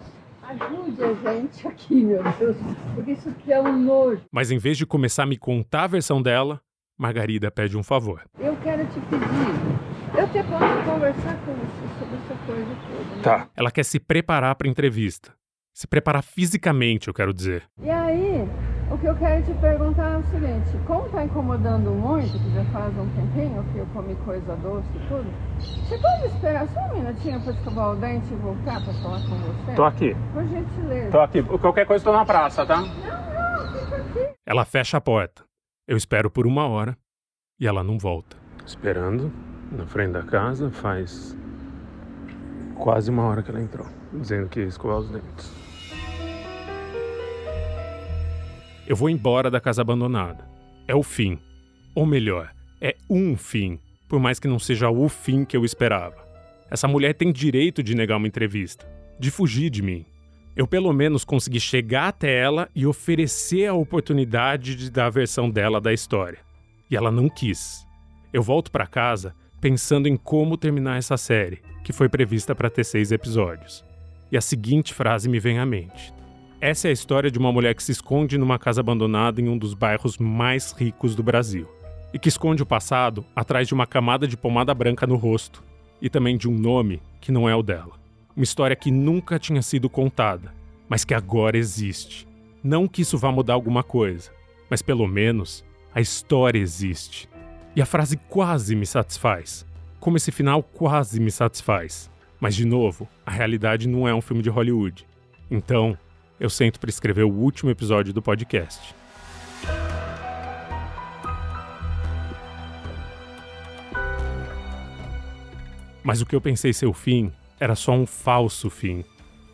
[0.49, 2.57] ajude a gente aqui, meu Deus,
[2.95, 4.23] porque isso aqui é um nojo.
[4.33, 6.61] Mas em vez de começar a me contar a versão dela,
[6.99, 8.23] Margarida pede um favor.
[8.39, 13.17] Eu quero te pedir, eu te posso conversar com você sobre essa coisa toda.
[13.17, 13.23] né?
[13.23, 13.49] Tá.
[13.57, 15.33] Ela quer se preparar para a entrevista.
[15.75, 17.63] Se preparar fisicamente, eu quero dizer.
[17.81, 18.49] E aí,
[18.91, 22.65] o que eu quero te perguntar é o seguinte, como tá incomodando muito, que já
[22.67, 25.27] faz um tempinho que eu comi coisa doce e tudo,
[25.59, 29.37] você pode esperar só um minutinho pra escovar o dente e voltar pra falar com
[29.37, 29.75] você?
[29.75, 30.17] Tô aqui.
[30.33, 31.11] Por gentileza.
[31.11, 31.43] Tô aqui.
[31.43, 32.81] Qualquer coisa, tô na praça, tá?
[32.81, 34.35] Não, não, fica aqui.
[34.47, 35.45] Ela fecha a porta.
[35.87, 36.97] Eu espero por uma hora
[37.61, 38.37] e ela não volta.
[38.65, 39.33] Esperando
[39.73, 41.37] na frente da casa faz
[42.75, 45.58] quase uma hora que ela entrou, dizendo que ia escovar os dentes.
[48.89, 50.49] Eu vou embora da casa abandonada.
[50.89, 51.39] É o fim.
[51.95, 53.79] Ou melhor, é um fim,
[54.09, 56.17] por mais que não seja o fim que eu esperava.
[56.71, 60.07] Essa mulher tem direito de negar uma entrevista, de fugir de mim.
[60.57, 65.51] Eu pelo menos consegui chegar até ela e oferecer a oportunidade de dar a versão
[65.51, 66.39] dela da história.
[66.91, 67.87] E ela não quis.
[68.33, 72.85] Eu volto para casa pensando em como terminar essa série, que foi prevista para ter
[72.85, 73.85] seis episódios.
[74.33, 76.17] E a seguinte frase me vem à mente.
[76.61, 79.57] Essa é a história de uma mulher que se esconde numa casa abandonada em um
[79.57, 81.69] dos bairros mais ricos do Brasil.
[82.13, 85.63] E que esconde o passado atrás de uma camada de pomada branca no rosto
[86.03, 87.93] e também de um nome que não é o dela.
[88.35, 90.53] Uma história que nunca tinha sido contada,
[90.89, 92.27] mas que agora existe.
[92.61, 94.33] Não que isso vá mudar alguma coisa,
[94.69, 97.29] mas pelo menos a história existe.
[97.77, 99.65] E a frase quase me satisfaz,
[100.01, 102.11] como esse final quase me satisfaz.
[102.41, 105.07] Mas de novo, a realidade não é um filme de Hollywood.
[105.49, 105.97] Então,
[106.41, 108.95] eu sento para escrever o último episódio do podcast.
[116.03, 117.31] Mas o que eu pensei ser o fim
[117.61, 119.05] era só um falso fim.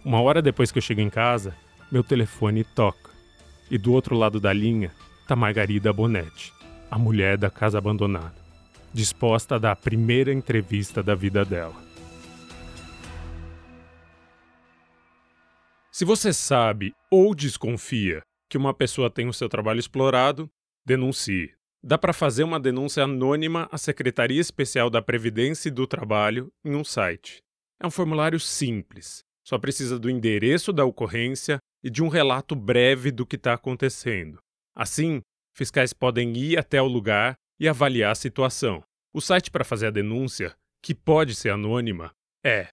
[0.04, 1.54] Uma hora depois que eu chego em casa,
[1.90, 3.10] meu telefone toca.
[3.70, 4.92] E do outro lado da linha
[5.26, 6.52] tá Margarida Bonetti,
[6.90, 8.34] a mulher da casa abandonada,
[8.92, 11.83] disposta a dar a primeira entrevista da vida dela.
[15.94, 18.20] Se você sabe ou desconfia
[18.50, 20.50] que uma pessoa tem o seu trabalho explorado,
[20.84, 21.54] denuncie.
[21.80, 26.74] Dá para fazer uma denúncia anônima à Secretaria Especial da Previdência e do Trabalho em
[26.74, 27.40] um site.
[27.80, 33.12] É um formulário simples, só precisa do endereço da ocorrência e de um relato breve
[33.12, 34.40] do que está acontecendo.
[34.74, 35.20] Assim,
[35.56, 38.82] fiscais podem ir até o lugar e avaliar a situação.
[39.12, 42.10] O site para fazer a denúncia, que pode ser anônima,
[42.44, 42.66] é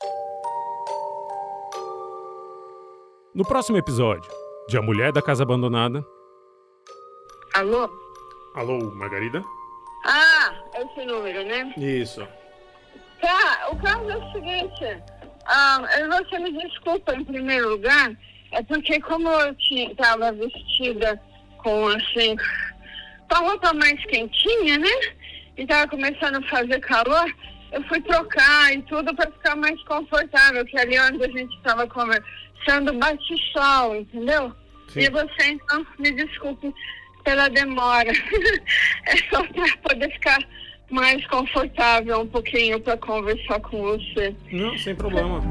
[3.34, 4.30] No próximo episódio
[4.68, 6.06] de A Mulher da Casa Abandonada.
[7.54, 7.90] Alô?
[8.54, 9.44] Alô, Margarida?
[10.06, 10.37] Ah,
[10.82, 11.74] esse número, né?
[11.78, 12.28] Isso.
[13.22, 15.04] Tá, o caso é o seguinte.
[15.46, 18.12] Ah, você me desculpa em primeiro lugar,
[18.52, 21.20] é porque como eu estava vestida
[21.58, 22.36] com assim,
[23.30, 24.90] com a roupa mais quentinha, né?
[25.58, 27.34] E tava começando a fazer calor,
[27.72, 31.88] eu fui trocar e tudo para ficar mais confortável, que ali onde a gente estava
[31.88, 34.54] conversando bate sol, entendeu?
[34.90, 35.02] Sim.
[35.02, 36.74] E você então me desculpe
[37.24, 38.12] pela demora.
[39.08, 40.40] é só para poder ficar
[40.90, 44.36] mais confortável um pouquinho para conversar com você.
[44.52, 45.42] Não, sem problema.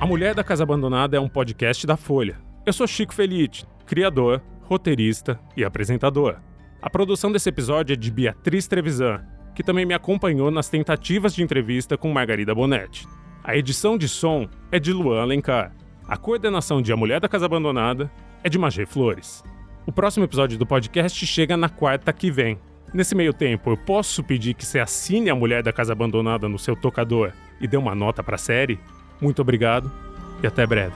[0.00, 2.38] A Mulher da Casa Abandonada é um podcast da Folha.
[2.64, 6.36] Eu sou Chico Felite, criador, roteirista e apresentador.
[6.80, 9.24] A produção desse episódio é de Beatriz Trevisan,
[9.54, 13.06] que também me acompanhou nas tentativas de entrevista com Margarida Bonetti.
[13.42, 15.74] A edição de som é de Luan Alencar.
[16.06, 18.10] A coordenação de A Mulher da Casa Abandonada
[18.44, 19.42] é de Magê Flores.
[19.88, 22.58] O próximo episódio do podcast chega na quarta que vem.
[22.92, 26.58] Nesse meio tempo, eu posso pedir que você assine A Mulher da Casa Abandonada no
[26.58, 28.78] seu tocador e dê uma nota para a série?
[29.18, 29.90] Muito obrigado
[30.42, 30.92] e até breve.